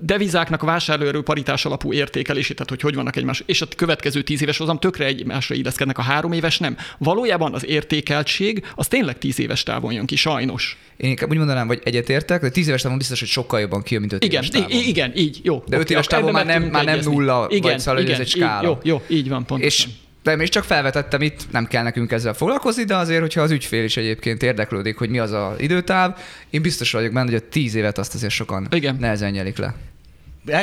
devizáknak 0.00 0.62
a 0.62 0.66
vásárlóerő 0.66 1.22
paritás 1.22 1.64
alapú 1.64 1.92
értékelését, 1.92 2.56
tehát 2.56 2.70
hogy 2.70 2.80
hogy 2.80 2.94
vannak 2.94 3.16
egymás, 3.16 3.42
és 3.46 3.60
a 3.60 3.66
következő 3.76 4.22
tíz 4.22 4.42
éves 4.42 4.58
hozam 4.58 4.78
tökre 4.78 5.04
egymásra 5.04 5.54
illeszkednek, 5.54 5.98
a 5.98 6.02
három 6.02 6.32
éves 6.32 6.58
nem. 6.58 6.76
Valójában 6.98 7.54
az 7.54 7.66
értékeltség 7.66 8.64
az 8.74 8.88
tényleg 8.88 9.18
tíz 9.18 9.40
éves 9.40 9.62
távon 9.62 9.92
jön 9.92 10.06
ki, 10.06 10.16
sajnos. 10.16 10.76
Én 10.96 11.10
inkább 11.10 11.30
úgy 11.30 11.36
mondanám, 11.36 11.66
hogy 11.66 11.80
egyetértek, 11.84 12.40
de 12.40 12.48
tíz 12.48 12.68
éves 12.68 12.82
távon 12.82 12.98
biztos, 12.98 13.18
hogy 13.18 13.28
sokkal 13.28 13.60
jobban 13.72 13.82
kijön, 13.82 14.00
mint 14.00 14.12
öt 14.12 14.24
Igen, 14.24 14.42
éves 14.42 14.48
távon. 14.60 14.70
igen, 14.70 15.12
így, 15.16 15.40
jó. 15.42 15.62
De 15.68 15.76
öt 15.76 15.82
Oké, 15.82 15.92
éves 15.92 16.06
távon 16.06 16.32
már 16.32 16.46
nem- 16.46 16.62
már 16.62 16.84
nem 16.84 16.98
nulla, 16.98 17.32
egyezni. 17.32 17.46
vagy 17.48 17.52
igen, 17.56 17.78
szóval, 17.78 17.94
hogy 17.94 18.04
ez 18.04 18.08
igen, 18.10 18.20
egy 18.20 18.26
így, 18.26 18.42
skála. 18.42 18.68
Jó, 18.68 18.78
jó, 18.82 19.02
így 19.08 19.28
van, 19.28 19.44
pontosan. 19.46 19.66
És 19.66 19.88
nem 20.22 20.40
is 20.40 20.48
csak 20.48 20.64
felvetettem 20.64 21.20
itt, 21.22 21.40
nem 21.50 21.66
kell 21.66 21.82
nekünk 21.82 22.12
ezzel 22.12 22.34
foglalkozni, 22.34 22.84
de 22.84 22.96
azért, 22.96 23.20
hogyha 23.20 23.40
az 23.40 23.50
ügyfél 23.50 23.84
is 23.84 23.96
egyébként 23.96 24.42
érdeklődik, 24.42 24.96
hogy 24.96 25.08
mi 25.10 25.18
az 25.18 25.30
az 25.32 25.52
időtáv, 25.60 26.16
én 26.50 26.62
biztos 26.62 26.92
vagyok 26.92 27.12
benne, 27.12 27.30
hogy 27.30 27.42
a 27.46 27.48
tíz 27.50 27.74
évet 27.74 27.98
azt 27.98 28.14
azért 28.14 28.32
sokan 28.32 28.66
Igen. 28.70 28.96
nehezen 29.00 29.30
nyelik 29.30 29.56
le. 29.58 29.74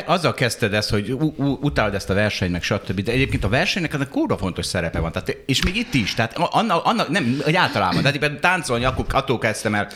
Azzal 0.06 0.34
kezdted 0.34 0.74
ezt, 0.74 0.90
hogy 0.90 1.12
u- 1.12 1.38
u- 1.38 1.64
utálod 1.64 1.94
ezt 1.94 2.10
a 2.10 2.14
versenyt, 2.14 2.52
meg 2.52 2.64
stb. 2.64 3.02
De 3.02 3.12
egyébként 3.12 3.44
a 3.44 3.50
versenynek 3.50 3.94
ennek 3.94 4.10
kóra 4.10 4.38
fontos 4.38 4.66
szerepe 4.66 5.00
van. 5.00 5.12
Tehát, 5.12 5.38
és 5.46 5.64
még 5.64 5.76
itt 5.76 5.94
is. 5.94 6.14
Tehát 6.14 6.38
annak, 6.38 6.86
annak 6.86 7.10
nem, 7.10 7.40
hogy 7.44 7.56
általában. 7.56 8.02
Tehát 8.02 8.16
éppen 8.16 8.40
táncolni, 8.40 8.86
akkor 8.86 9.06
attól 9.12 9.38
kezdtem 9.38 9.76
el 9.76 9.88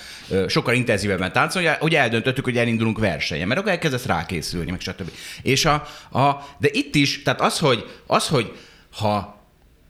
sokkal 0.48 0.74
intenzívebben 0.74 1.32
táncolni, 1.32 1.68
hogy 1.80 1.96
eldöntöttük, 1.96 2.44
hogy 2.44 2.58
elindulunk 2.58 3.00
versenyen, 3.00 3.48
mert 3.48 3.60
akkor 3.60 3.72
elkezdesz 3.72 4.06
rákészülni, 4.06 4.72
meg 4.72 4.80
stb. 4.80 5.12
És 5.42 5.66
a, 5.66 5.74
a, 6.12 6.48
de 6.58 6.70
itt 6.72 6.96
is, 6.96 7.22
tehát 7.22 7.42
az, 7.42 7.60
hogy, 7.60 7.86
az, 8.08 8.28
hogy 8.28 8.54
ha 8.96 9.33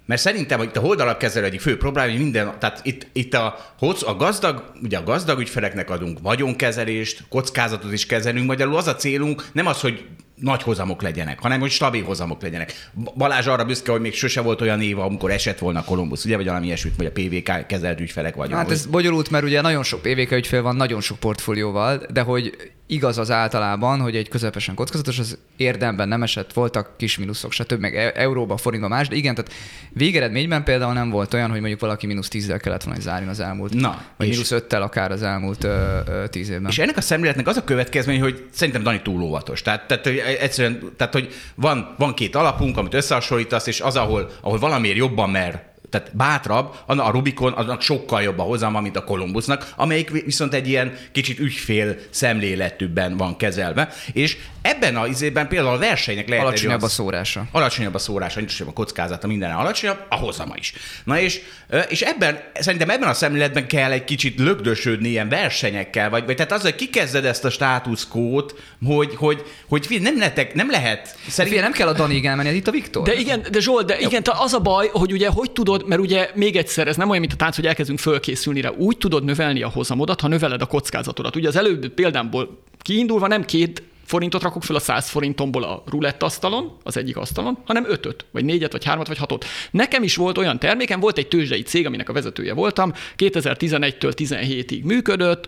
mert 0.06 0.22
szerintem 0.22 0.62
itt 0.62 0.78
a 0.78 0.80
holdalapkezelő 0.80 1.46
egyik 1.46 1.62
fő 1.62 1.78
probléma, 1.78 2.10
hogy 2.10 2.20
minden, 2.20 2.54
tehát 2.60 2.80
itt, 2.84 3.08
itt 3.14 3.34
a, 3.34 3.74
a 4.06 4.16
gazdag, 4.16 4.72
ugye 4.84 4.98
a 4.98 5.04
gazdag 5.04 5.40
ügyfeleknek 5.40 5.90
adunk 5.90 6.20
vagyonkezelést, 6.22 7.24
kockázatot 7.30 7.94
is 7.94 8.06
kezelünk, 8.06 8.46
magyarul 8.46 8.76
az 8.76 8.88
a 8.88 8.96
célunk 8.96 9.46
nem 9.52 9.66
az, 9.66 9.82
hogy 9.82 10.06
nagy 10.36 10.64
hozamok 10.64 11.02
legyenek, 11.02 11.40
hanem 11.40 11.60
hogy 11.60 11.72
stabil 11.72 12.04
hozamok 12.04 12.42
legyenek. 12.42 12.90
Ba- 12.94 13.16
Balázs 13.18 13.48
arra 13.48 13.66
büszke, 13.66 13.92
hogy 13.92 14.02
még 14.02 14.14
sose 14.14 14.42
volt 14.42 14.62
olyan 14.62 14.82
év, 14.82 15.00
amikor 15.00 15.32
esett 15.32 15.60
volna 15.60 15.80
a 15.80 15.84
Columbus, 15.84 16.26
ugye, 16.26 16.36
vagy 16.36 16.46
valami 16.46 16.66
ilyesmit, 16.66 16.96
vagy 16.98 17.06
a 17.06 17.12
PVK 17.12 17.68
kezelt 17.68 18.00
ügyfelek 18.00 18.36
vagyunk. 18.36 18.58
Hát 18.58 18.72
ez 18.72 18.86
bonyolult, 18.86 19.30
mert 19.30 19.44
ugye 19.44 19.62
nagyon 19.62 19.84
sok 19.84 20.02
PVK 20.02 20.32
ügyfél 20.32 20.62
van, 20.62 20.76
nagyon 20.76 21.02
sok 21.02 21.20
portfólióval, 21.20 22.06
de 22.14 22.22
hogy 22.22 22.73
igaz 22.88 23.18
az 23.18 23.32
általában, 23.32 24.00
hogy 24.00 24.16
egy 24.16 24.30
közepesen 24.30 24.76
kockázatos, 24.76 25.20
az 25.20 25.38
érdemben 25.58 26.08
nem 26.08 26.24
esett, 26.24 26.54
voltak 26.54 26.98
kis 26.98 27.18
mínuszok, 27.18 27.52
stb. 27.52 27.80
meg 27.80 27.96
e- 27.96 28.12
euróba, 28.16 28.58
forintba 28.58 28.88
más, 28.88 29.08
de 29.08 29.16
igen, 29.16 29.36
tehát 29.36 29.52
végeredményben 29.90 30.64
például 30.64 30.94
nem 30.94 31.10
volt 31.10 31.34
olyan, 31.34 31.50
hogy 31.50 31.60
mondjuk 31.60 31.80
valaki 31.80 32.08
mínusz 32.08 32.28
10-zel 32.32 32.60
kellett 32.62 32.84
volna 32.84 33.00
hogy 33.00 33.08
zárjon 33.10 33.30
az 33.30 33.40
elmúlt, 33.40 33.74
Na, 33.74 34.06
vagy 34.18 34.28
mínusz 34.28 34.52
5-tel 34.56 34.82
akár 34.82 35.12
az 35.12 35.24
elmúlt 35.24 35.64
ö, 35.64 36.00
ö, 36.08 36.28
10 36.28 36.50
évben. 36.50 36.72
És 36.72 36.80
ennek 36.80 36.98
a 36.98 37.02
szemléletnek 37.02 37.48
az 37.48 37.58
a 37.58 37.64
következmény, 37.64 38.22
hogy 38.22 38.46
szerintem 38.52 38.84
Dani 38.84 39.02
túl 39.02 39.22
óvatos. 39.22 39.62
Tehát, 39.62 39.88
tehát 39.88 40.04
hogy 40.04 40.18
egyszerűen, 40.40 40.92
tehát, 40.98 41.14
hogy 41.14 41.34
van, 41.56 41.96
van 41.98 42.14
két 42.14 42.36
alapunk, 42.36 42.78
amit 42.78 42.94
összehasonlítasz, 42.94 43.68
és 43.68 43.82
az, 43.82 43.96
ahol, 43.96 44.32
ahol 44.42 44.60
valamiért 44.60 44.98
jobban 44.98 45.30
mer 45.30 45.73
tehát 45.94 46.16
bátrabb, 46.16 46.76
annak 46.86 47.06
a 47.06 47.10
Rubikon 47.10 47.54
annak 47.54 47.82
sokkal 47.82 48.22
jobb 48.22 48.40
a 48.40 48.44
hozama, 48.44 48.82
mint 48.82 48.98
a 48.98 49.04
Columbusnak, 49.04 49.74
amelyik 49.76 50.10
viszont 50.10 50.54
egy 50.54 50.68
ilyen 50.68 50.98
kicsit 51.12 51.40
ügyfél 51.40 51.96
szemléletűbben 52.10 53.18
van 53.18 53.38
kezelve. 53.38 53.90
És 54.14 54.38
ebben 54.62 54.98
az 54.98 55.10
izében 55.10 55.48
például 55.48 55.76
a 55.76 55.80
versenynek 55.80 56.30
lehet 56.30 56.46
Alacsonyabb 56.46 56.78
egy 56.80 56.84
a 56.84 56.88
szórása. 56.88 57.44
Alacsonyabb 57.52 57.94
a 57.94 58.00
szórása, 58.00 58.40
nincs 58.40 58.60
a 58.60 58.74
kockázata, 58.74 59.28
minden 59.28 59.52
alacsonyabb, 59.52 59.98
a 60.10 60.16
hozama 60.16 60.54
is. 60.58 60.74
Na 61.04 61.20
és, 61.20 61.42
és 61.90 62.02
ebben, 62.02 62.40
szerintem 62.60 62.90
ebben 62.90 63.10
a 63.10 63.14
szemléletben 63.14 63.68
kell 63.68 63.92
egy 63.92 64.04
kicsit 64.04 64.40
lögdösödni 64.40 65.10
ilyen 65.10 65.30
versenyekkel, 65.30 66.10
vagy, 66.10 66.26
vagy 66.26 66.36
tehát 66.36 66.52
az, 66.52 66.62
hogy 66.62 66.76
kikezded 66.76 67.26
ezt 67.26 67.46
a 67.46 67.50
státuszkót, 67.50 68.56
hogy, 68.86 69.16
hogy, 69.16 69.44
hogy 69.68 69.86
figyelj, 69.86 70.10
nem, 70.10 70.18
lehetek, 70.18 70.54
nem 70.54 70.70
lehet. 70.70 71.08
Figyelj, 71.08 71.32
Szerintem 71.32 71.62
nem 71.62 71.72
kell 71.72 71.88
a 71.88 71.94
Danig 71.94 72.26
elmenni, 72.26 72.56
itt 72.56 72.68
a 72.68 72.72
Viktor. 72.72 73.04
De 73.04 73.14
igen, 73.14 73.46
de 73.52 73.60
Zsolt, 73.60 73.86
de 73.86 74.00
igen, 74.00 74.24
tehát 74.24 74.42
az 74.42 74.54
a 74.54 74.60
baj, 74.60 74.90
hogy 74.92 75.12
ugye 75.12 75.28
hogy 75.28 75.52
tudod, 75.52 75.83
mert 75.86 76.02
ugye 76.02 76.30
még 76.36 76.56
egyszer, 76.56 76.88
ez 76.88 76.96
nem 76.96 77.10
olyan, 77.10 77.22
mint 77.22 77.34
a 77.34 77.36
tánc, 77.36 77.56
hogy 77.56 77.66
elkezdünk 77.66 78.00
fölkészülni 78.00 78.62
rá. 78.62 78.70
Úgy 78.70 78.98
tudod 78.98 79.24
növelni 79.24 79.64
a 79.64 79.70
hozamodat, 79.70 80.22
ha 80.22 80.28
növeled 80.28 80.62
a 80.62 80.66
kockázatodat. 80.66 81.36
Ugye 81.36 81.48
az 81.48 81.56
előbb 81.56 81.88
példámból 81.88 82.58
kiindulva 82.82 83.28
nem 83.28 83.46
két 83.46 83.84
forintot 84.14 84.44
rakok 84.44 84.64
fel 84.64 84.76
a 84.76 84.80
100 84.80 85.10
forintomból 85.10 85.64
a 85.64 85.84
rulett 85.86 86.24
asztalon, 86.24 86.78
az 86.84 86.98
egyik 86.98 87.18
asztalon, 87.18 87.58
hanem 87.66 87.86
ötöt, 87.88 88.26
vagy 88.32 88.46
négyet, 88.46 88.72
vagy 88.72 88.86
hármat, 88.86 89.08
vagy 89.08 89.18
hatot. 89.18 89.46
Nekem 89.72 90.04
is 90.04 90.16
volt 90.16 90.38
olyan 90.38 90.60
termékem, 90.60 91.00
volt 91.00 91.18
egy 91.18 91.28
tőzsdei 91.28 91.62
cég, 91.62 91.86
aminek 91.86 92.10
a 92.10 92.14
vezetője 92.14 92.54
voltam, 92.54 92.94
2011-től 93.18 94.14
17-ig 94.16 94.84
működött, 94.84 95.48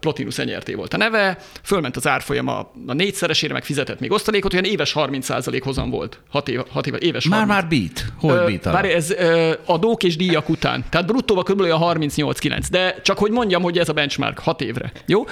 Plotinus 0.00 0.36
NRT 0.36 0.74
volt 0.74 0.94
a 0.94 0.96
neve, 0.96 1.38
fölment 1.62 1.96
az 1.96 2.06
árfolyama 2.06 2.70
a 2.86 2.92
négyszeresére, 2.92 3.52
meg 3.52 3.64
fizetett 3.64 4.00
még 4.00 4.12
osztalékot, 4.12 4.52
olyan 4.52 4.64
éves 4.64 4.92
30% 4.96 5.60
hozam 5.64 5.90
volt. 5.90 6.20
6 6.30 6.48
év, 6.48 6.60
hat 6.70 6.86
éve, 6.86 6.98
éves 7.00 7.28
már 7.28 7.46
30. 7.46 7.56
már 7.56 7.68
beat. 7.68 8.38
Ö, 8.40 8.46
beat 8.46 8.64
Várj, 8.64 8.92
ez 8.92 9.10
ö, 9.10 9.52
adók 9.64 10.02
és 10.02 10.16
díjak 10.16 10.48
után. 10.48 10.84
Tehát 10.90 11.06
bruttóba 11.06 11.42
kb. 11.42 11.60
a 11.60 11.94
38-9. 11.94 12.66
De 12.70 13.00
csak 13.02 13.18
hogy 13.18 13.30
mondjam, 13.30 13.62
hogy 13.62 13.78
ez 13.78 13.88
a 13.88 13.92
benchmark 13.92 14.38
6 14.38 14.60
évre. 14.60 14.92
Jó? 15.06 15.24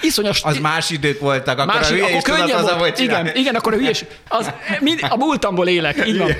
Iszonyos. 0.00 0.42
Az 0.42 0.58
más 0.58 0.90
idők 0.90 1.20
voltak, 1.20 1.58
akkor 1.58 1.74
Másik, 1.74 2.02
a 2.02 2.06
hülye 2.06 2.18
akkor 2.18 2.34
is 2.34 2.40
tudod 2.40 2.68
az, 2.68 2.78
volt. 2.78 2.98
Igen, 2.98 3.30
igen, 3.34 3.54
akkor 3.54 3.72
a 3.72 3.76
hülyes. 3.76 4.04
Az, 4.28 4.50
mind, 4.80 4.98
a 5.08 5.16
múltamból 5.16 5.68
élek, 5.68 6.06
így 6.06 6.18
van. 6.18 6.30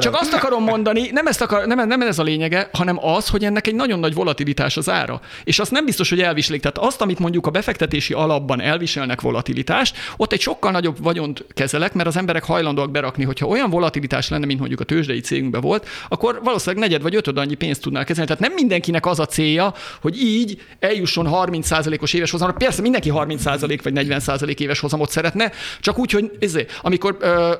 Csak 0.00 0.14
azt 0.14 0.32
akarom 0.32 0.62
mondani, 0.62 1.10
nem, 1.12 1.26
ezt 1.26 1.40
akar, 1.40 1.66
nem, 1.66 1.88
nem 1.88 2.02
ez 2.02 2.18
a 2.18 2.22
lényege, 2.22 2.68
hanem 2.72 3.04
az, 3.04 3.28
hogy 3.28 3.44
ennek 3.44 3.66
egy 3.66 3.74
nagyon 3.74 3.98
nagy 3.98 4.14
volatilitás 4.14 4.76
az 4.76 4.88
ára. 4.88 5.20
És 5.44 5.58
azt 5.58 5.70
nem 5.70 5.84
biztos, 5.84 6.08
hogy 6.08 6.20
elviselik. 6.20 6.60
Tehát 6.60 6.78
azt, 6.78 7.00
amit 7.00 7.18
mondjuk 7.18 7.46
a 7.46 7.50
befektetési 7.50 8.12
alapban 8.12 8.60
elviselnek 8.60 9.20
volatilitást, 9.20 9.96
ott 10.16 10.32
egy 10.32 10.40
sokkal 10.40 10.70
nagyobb 10.70 11.02
vagyont 11.02 11.44
kezelek, 11.54 11.92
mert 11.92 12.08
az 12.08 12.16
emberek 12.16 12.44
hajlandóak 12.44 12.90
berakni, 12.90 13.24
hogyha 13.24 13.46
olyan 13.46 13.70
volatilitás 13.70 14.28
lenne, 14.28 14.46
mint 14.46 14.58
mondjuk 14.58 14.80
a 14.80 14.84
tőzsdei 14.84 15.20
cégünkben 15.20 15.60
volt, 15.60 15.86
akkor 16.08 16.40
valószínűleg 16.44 16.88
negyed 16.88 17.02
vagy 17.02 17.14
ötöd 17.14 17.38
annyi 17.38 17.54
pénzt 17.54 17.80
tudnál 17.80 18.04
kezelni. 18.04 18.28
Tehát 18.30 18.42
nem 18.42 18.52
mindenkinek 18.52 19.06
az 19.06 19.18
a 19.18 19.26
célja, 19.26 19.74
hogy 20.00 20.22
így 20.22 20.62
eljusson 20.80 21.28
30%-os 21.30 22.12
éves 22.12 22.30
hozamra. 22.30 22.54
Persze 22.54 22.79
mindenki 22.82 23.10
30% 23.14 23.78
vagy 23.82 23.92
40% 23.96 24.60
éves 24.60 24.80
hozamot 24.80 25.10
szeretne, 25.10 25.52
csak 25.80 25.98
úgy, 25.98 26.10
hogy 26.10 26.30
ezért, 26.40 26.78
amikor 26.82 27.16
ö, 27.20 27.52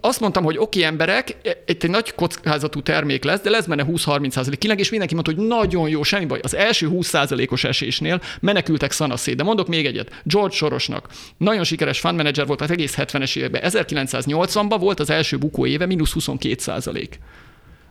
azt 0.00 0.20
mondtam, 0.20 0.44
hogy 0.44 0.58
oké 0.58 0.82
emberek, 0.82 1.36
itt 1.66 1.82
egy 1.82 1.90
nagy 1.90 2.14
kockázatú 2.14 2.82
termék 2.82 3.24
lesz, 3.24 3.40
de 3.40 3.50
lesz 3.50 3.66
benne 3.66 3.84
20-30 3.88 4.30
százalék 4.30 4.58
kileg, 4.58 4.78
és 4.78 4.90
mindenki 4.90 5.14
mondta, 5.14 5.32
hogy 5.34 5.46
nagyon 5.46 5.88
jó, 5.88 6.02
semmi 6.02 6.24
baj. 6.24 6.40
Az 6.42 6.54
első 6.54 6.88
20 6.88 7.08
százalékos 7.08 7.64
esésnél 7.64 8.20
menekültek 8.40 8.92
szanaszét. 8.92 9.36
De 9.36 9.42
mondok 9.42 9.68
még 9.68 9.86
egyet. 9.86 10.22
George 10.24 10.54
Sorosnak 10.54 11.08
nagyon 11.36 11.64
sikeres 11.64 12.00
fund 12.00 12.16
manager 12.16 12.46
volt 12.46 12.60
az 12.60 12.70
egész 12.70 12.94
70-es 12.98 13.36
években. 13.36 13.62
1980-ban 13.64 14.76
volt 14.78 15.00
az 15.00 15.10
első 15.10 15.38
bukó 15.38 15.66
éve, 15.66 15.86
mínusz 15.86 16.12
22 16.12 16.54
százalék. 16.58 17.18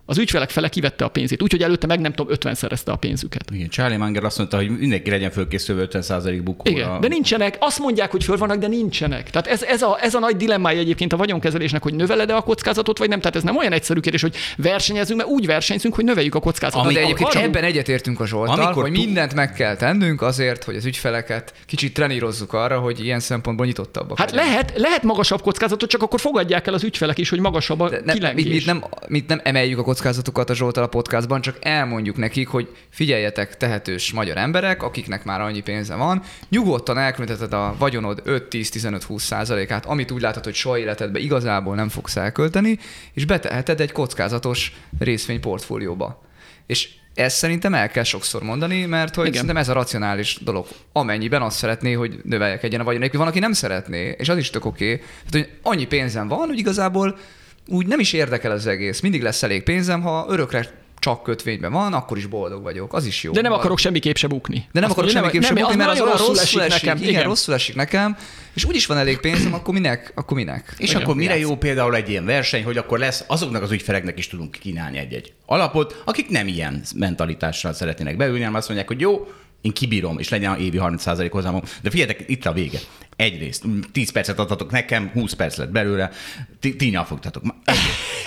Az 0.10 0.18
ügyfelek 0.18 0.50
fele 0.50 0.70
kivette 0.70 1.06
a 1.06 1.08
pénzét, 1.08 1.42
úgyhogy 1.42 1.62
előtte 1.64 1.88
meg 1.88 2.00
nem 2.00 2.14
tudom, 2.14 2.32
50 2.32 2.56
szerezte 2.56 2.92
a 2.92 2.96
pénzüket. 2.96 3.44
Igen, 3.52 3.70
Charlie 3.70 3.98
Munger 3.98 4.24
azt 4.24 4.38
mondta, 4.38 4.58
hogy 4.58 4.78
mindenki 4.78 5.10
legyen 5.10 5.32
fölkészülve 5.32 5.88
50% 5.92 6.40
bukóra. 6.44 6.70
Igen, 6.72 7.00
de 7.00 7.08
nincsenek, 7.08 7.56
azt 7.60 7.80
mondják, 7.80 8.12
hogy 8.12 8.24
föl 8.24 8.38
vannak, 8.38 8.58
de 8.58 8.68
nincsenek. 8.68 9.30
Tehát 9.30 9.48
ez, 9.48 9.64
ez, 9.64 9.82
a, 9.82 9.98
ez 10.02 10.14
a 10.14 10.20
nagy 10.20 10.36
dilemmája 10.38 10.80
egyébként 10.80 11.14
a 11.14 11.18
vagyonkezelésnek, 11.18 11.84
hogy 11.84 11.94
növeled-e 11.94 12.36
a 12.36 12.42
kockázatot, 12.42 12.98
vagy 12.98 13.10
nem. 13.10 13.20
Tehát 13.20 13.36
ez 13.36 13.44
nem 13.44 13.58
olyan 13.58 13.72
egyszerű 13.72 14.00
kérdés, 14.00 14.22
hogy 14.22 14.36
versenyezünk, 14.58 15.18
mert 15.20 15.30
úgy 15.32 15.46
versenyzünk, 15.46 15.96
hogy 15.96 16.04
növeljük 16.04 16.36
a 16.36 16.40
kockázatot. 16.40 16.84
Na, 16.86 16.92
de 16.92 17.00
Amikor- 17.00 17.16
egyébként 17.20 17.44
Arra- 17.46 17.56
ebben 17.56 17.70
egyetértünk 17.70 18.20
a 18.20 18.28
Zsoltal, 18.28 18.60
Amikor 18.60 18.82
hogy 18.84 18.92
mindent 18.92 19.34
meg 19.34 19.54
kell 19.54 19.76
tennünk 19.76 20.22
azért, 20.22 20.64
hogy 20.64 20.76
az 20.76 20.86
ügyfeleket 20.86 21.54
kicsit 21.66 21.94
trenírozzuk 21.94 22.54
arra, 22.54 22.80
hogy 22.80 23.04
ilyen 23.06 23.20
szempontból 23.20 23.66
nyitottabbak 23.66 24.18
Hát 24.18 24.32
lehet, 24.32 24.74
lehet 24.76 25.04
magasabb 25.04 25.42
kockázatot, 25.42 25.90
csak 25.90 26.02
akkor 26.02 26.20
fogadják 26.20 26.68
el 26.68 26.74
az 26.74 26.84
ügyfelek 26.84 27.18
is, 27.18 27.30
hogy 27.30 27.40
magasabb 27.40 27.80
a 27.80 27.90
De 27.90 28.14
kilengés. 28.14 28.44
mit, 28.46 28.54
mit, 28.54 28.66
nem, 28.66 28.84
mit 29.08 29.28
nem 29.28 29.40
emeljük 29.44 29.80
a 29.80 29.84
kockázatokat 29.98 30.50
a 30.50 30.56
Zsoltal 30.56 30.84
a 30.84 30.88
podcastban, 30.88 31.42
csak 31.42 31.58
elmondjuk 31.60 32.18
nekik, 32.18 32.48
hogy 32.48 32.76
figyeljetek 32.90 33.58
tehetős 33.58 34.12
magyar 34.12 34.38
emberek, 34.38 34.84
akiknek 34.84 35.24
már 35.24 35.42
annyi 35.42 35.62
pénze 35.62 35.96
van, 35.96 36.22
nyugodtan 36.50 36.98
elkülönítheted 36.98 37.54
a 37.54 37.76
vagyonod 37.78 38.22
5-10-15-20 38.26 39.20
százalékát, 39.20 39.86
amit 39.86 40.12
úgy 40.12 40.22
látod, 40.22 40.44
hogy 40.44 40.54
soha 40.54 40.78
életedben 40.78 41.22
igazából 41.22 41.76
nem 41.76 41.90
fogsz 41.90 42.16
elkölteni, 42.16 42.80
és 43.14 43.26
beteheted 43.26 43.82
egy 43.82 43.92
kockázatos 43.92 44.76
részvényportfólióba. 45.00 46.24
És 46.66 46.90
ezt 47.14 47.38
szerintem 47.38 47.74
el 47.74 47.90
kell 47.90 48.04
sokszor 48.04 48.44
mondani, 48.44 48.86
mert 48.86 49.16
hogy 49.16 49.26
Igen. 49.26 49.34
szerintem 49.34 49.58
ez 49.58 49.70
a 49.70 49.74
racionális 49.74 50.38
dolog. 50.44 50.68
Amennyiben 50.94 51.42
azt 51.42 51.58
szeretné, 51.58 51.94
hogy 51.94 52.20
növeljek 52.24 52.64
a 52.80 52.84
vagyon. 52.84 53.10
Van, 53.12 53.28
aki 53.28 53.40
nem 53.40 53.54
szeretné, 53.54 54.16
és 54.18 54.30
az 54.30 54.38
is 54.38 54.50
tök 54.50 54.66
oké. 54.66 54.94
Okay. 54.94 55.06
Tehát, 55.30 55.48
hogy 55.48 55.60
annyi 55.62 55.86
pénzem 55.86 56.28
van, 56.28 56.48
hogy 56.48 56.58
igazából 56.58 57.18
úgy 57.68 57.88
nem 57.88 58.00
is 58.00 58.14
érdekel 58.14 58.52
az 58.52 58.68
egész. 58.68 59.00
Mindig 59.00 59.22
lesz 59.22 59.44
elég 59.44 59.64
pénzem, 59.64 60.02
ha 60.02 60.26
örökre 60.30 60.86
csak 61.00 61.24
kötvényben 61.24 61.72
van, 61.72 61.94
akkor 61.94 62.18
is 62.18 62.26
boldog 62.26 62.64
vagyok, 62.64 62.94
az 62.94 63.06
is 63.06 63.24
jó. 63.24 63.32
De 63.32 63.42
nem 63.42 63.52
Van. 63.52 63.60
akarok 63.60 63.78
semmiképp 63.78 64.16
se 64.16 64.28
bukni. 64.28 64.56
de 64.72 64.80
nem 64.80 64.84
Azt 64.84 64.92
akarok 64.92 65.10
semmiképp 65.10 65.42
sem 65.42 65.54
nem, 65.54 65.64
bukni, 65.64 65.78
mert 65.78 65.92
az 65.92 66.02
olyan 66.02 66.18
rosszul 66.18 66.40
esik 66.40 66.60
esik, 66.60 66.82
nekem. 66.82 66.98
igen, 66.98 67.10
igen, 67.10 67.24
rosszul 67.24 67.54
esik 67.54 67.76
nekem, 67.76 68.18
és 68.54 68.66
úgyis 68.66 68.86
van 68.86 68.98
elég 68.98 69.18
pénzem, 69.18 69.54
akkor 69.54 69.74
minek, 69.74 70.12
akkor 70.16 70.38
minek? 70.38 70.74
És 70.78 70.90
Igen. 70.90 71.02
akkor 71.02 71.16
mire 71.16 71.38
jó 71.38 71.56
például 71.56 71.96
egy 71.96 72.10
ilyen 72.10 72.26
verseny, 72.26 72.64
hogy 72.64 72.78
akkor 72.78 73.00
lesz, 73.00 73.24
azoknak 73.28 73.62
az 73.62 73.72
ügyfeleknek 73.72 74.18
is 74.18 74.28
tudunk 74.28 74.52
kínálni 74.52 74.98
egy-egy 74.98 75.34
alapot, 75.46 76.02
akik 76.06 76.30
nem 76.30 76.48
ilyen 76.48 76.82
mentalitással 76.96 77.74
szeretnének 77.74 78.18
beülni, 78.18 78.40
hanem 78.40 78.56
azt 78.56 78.68
mondják, 78.68 78.88
hogy 78.88 79.00
jó, 79.00 79.28
én 79.62 79.72
kibírom, 79.74 80.20
és 80.20 80.30
legyen 80.30 80.60
évi 80.60 80.78
30% 80.82 81.28
hozamom. 81.32 81.62
De 81.82 81.90
figyeljetek, 81.90 82.30
itt 82.30 82.46
a 82.46 82.54
vége. 82.54 82.80
Egyrészt 83.18 83.64
10 83.92 84.12
percet 84.12 84.40
adhatok 84.40 84.72
nekem, 84.72 85.10
20 85.14 85.34
perc 85.34 85.58
lett 85.58 85.70
belőle, 85.70 86.12
ti, 86.60 86.76
ti 86.76 86.90
nyafogtatok. 86.90 87.44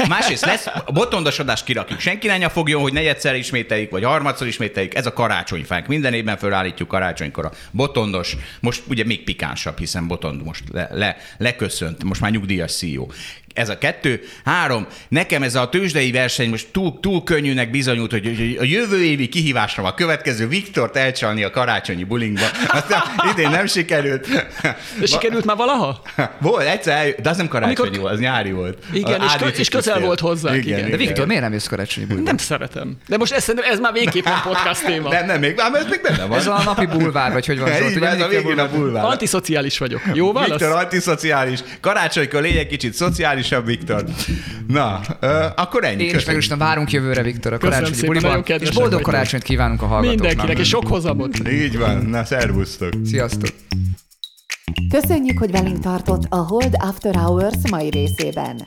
Másrészt 0.09 0.45
lesz, 0.45 0.67
a 0.67 0.93
botondosodást 0.93 1.65
kirakjuk. 1.65 2.01
Senki 2.01 2.27
ne 2.27 2.37
nyafogjon, 2.37 2.83
hogy 2.83 2.93
negyedszer 2.93 3.37
ismételjük, 3.37 3.91
vagy 3.91 4.05
harmadszor 4.05 4.47
ismételjük. 4.47 4.95
Ez 4.95 5.07
a 5.07 5.13
karácsonyfánk. 5.13 5.87
Minden 5.87 6.13
évben 6.13 6.37
fölállítjuk 6.37 6.89
karácsonykor 6.89 7.45
a 7.45 7.53
botondos. 7.71 8.37
Most 8.61 8.83
ugye 8.89 9.05
még 9.05 9.25
pikánsabb, 9.25 9.79
hiszen 9.79 10.07
botond 10.07 10.45
most 10.45 10.65
le, 10.73 10.89
le, 10.93 11.17
leköszönt, 11.39 12.05
most 12.05 12.21
már 12.21 12.31
nyugdíjas 12.31 12.77
CEO. 12.77 13.07
Ez 13.55 13.69
a 13.69 13.79
kettő. 13.79 14.21
Három, 14.45 14.87
nekem 15.09 15.43
ez 15.43 15.55
a 15.55 15.69
tőzsdei 15.69 16.11
verseny 16.13 16.49
most 16.49 16.67
túl, 16.73 16.99
túl 17.01 17.23
könnyűnek 17.25 17.71
bizonyult, 17.71 18.11
hogy 18.11 18.25
hogy 18.25 18.57
a 18.61 18.65
jövő 18.65 19.05
évi 19.05 19.29
kihívásra 19.29 19.83
a 19.85 19.95
következő 19.95 20.49
Viktort 20.49 20.97
elcsalni 20.97 21.43
a 21.45 21.51
karácsonyi 21.51 22.05
bulingba. 22.05 22.45
Aztán 22.69 23.03
idén 23.33 23.51
nem 23.51 23.67
sikerült. 23.67 24.29
De 25.01 25.07
sikerült 25.07 25.45
már 25.45 25.57
valaha? 25.57 26.03
Volt, 26.39 26.67
egyszer, 26.67 26.97
eljö- 26.97 27.21
de 27.21 27.31
az 27.31 27.37
nem 27.37 27.49
karácsonyi 27.49 27.77
Amikor- 27.79 28.01
volt, 28.01 28.13
az 28.13 28.21
nyári 28.21 28.53
volt. 28.53 28.79
Igen, 28.93 29.23
és 29.23 29.33
kö- 29.33 29.59
és 29.59 29.69
közel 29.69 29.69
Krisztián. 29.69 30.03
volt 30.03 30.21
hozzá, 30.21 30.57
igen. 30.57 30.91
De 30.91 30.97
Viktor, 30.97 31.27
miért 31.27 31.43
nem 31.43 31.53
jössz 31.53 31.67
karácsonyi 31.67 32.07
buliba? 32.07 32.27
Nem 32.27 32.37
szeretem. 32.37 32.97
De 33.09 33.17
most 33.17 33.33
ez, 33.33 33.53
ez 33.71 33.79
már 33.81 33.93
végképp 33.93 34.25
nem 34.25 34.41
podcast 34.53 34.85
téma. 34.85 35.09
Nem, 35.09 35.27
nem, 35.27 35.41
még, 35.41 35.57
már 35.57 35.75
ez 35.75 35.87
még 35.91 36.01
benne 36.03 36.25
van. 36.25 36.39
Ez 36.39 36.47
a 36.47 36.63
napi 36.65 36.87
bulvár, 36.87 37.33
vagy 37.33 37.47
hogy 37.47 37.59
van? 37.59 37.69
Zsolt? 37.79 37.91
Így 37.91 37.97
Ugye 37.97 38.07
ez 38.09 38.21
a 38.21 38.29
végén 38.29 38.59
a 38.59 38.69
bulvár. 38.71 39.05
Antiszociális 39.05 39.79
vagyok. 39.79 40.01
Jó 40.15 40.33
válasz? 40.33 40.49
Viktor 40.59 40.77
antiszociális. 40.77 41.59
Karácsonykor 41.81 42.43
légy 42.43 42.57
egy 42.57 42.67
kicsit 42.67 42.93
szociálisabb, 43.43 43.67
Viktor. 43.67 44.05
Na, 44.67 45.01
ö, 45.21 45.47
akkor 45.57 45.85
ennyi. 45.85 46.03
Én 46.05 46.15
is 46.15 46.25
megüstem, 46.25 46.59
várunk 46.59 46.91
jövőre, 46.91 47.23
Viktor, 47.23 47.53
a 47.53 47.59
karácsonyi 47.59 48.07
buliban. 48.07 48.45
És 48.59 48.71
boldog 48.71 49.01
karácsonyt 49.01 49.43
kívánunk 49.43 49.83
a 49.83 49.87
hallgatóknak. 49.87 50.27
Mindenkinek, 50.27 50.59
és 50.59 50.69
sok 50.69 50.87
hozamot. 50.87 51.49
Így 51.49 51.79
van, 51.79 51.97
na 51.97 52.25
szervusztok. 52.25 52.93
Sziasztok! 53.05 53.49
Köszönjük, 54.89 55.39
hogy 55.39 55.51
velünk 55.51 55.79
tartott 55.79 56.27
a 56.29 56.37
Hold 56.37 56.75
After 56.79 57.15
Hours 57.15 57.55
mai 57.71 57.91
részében. 57.91 58.67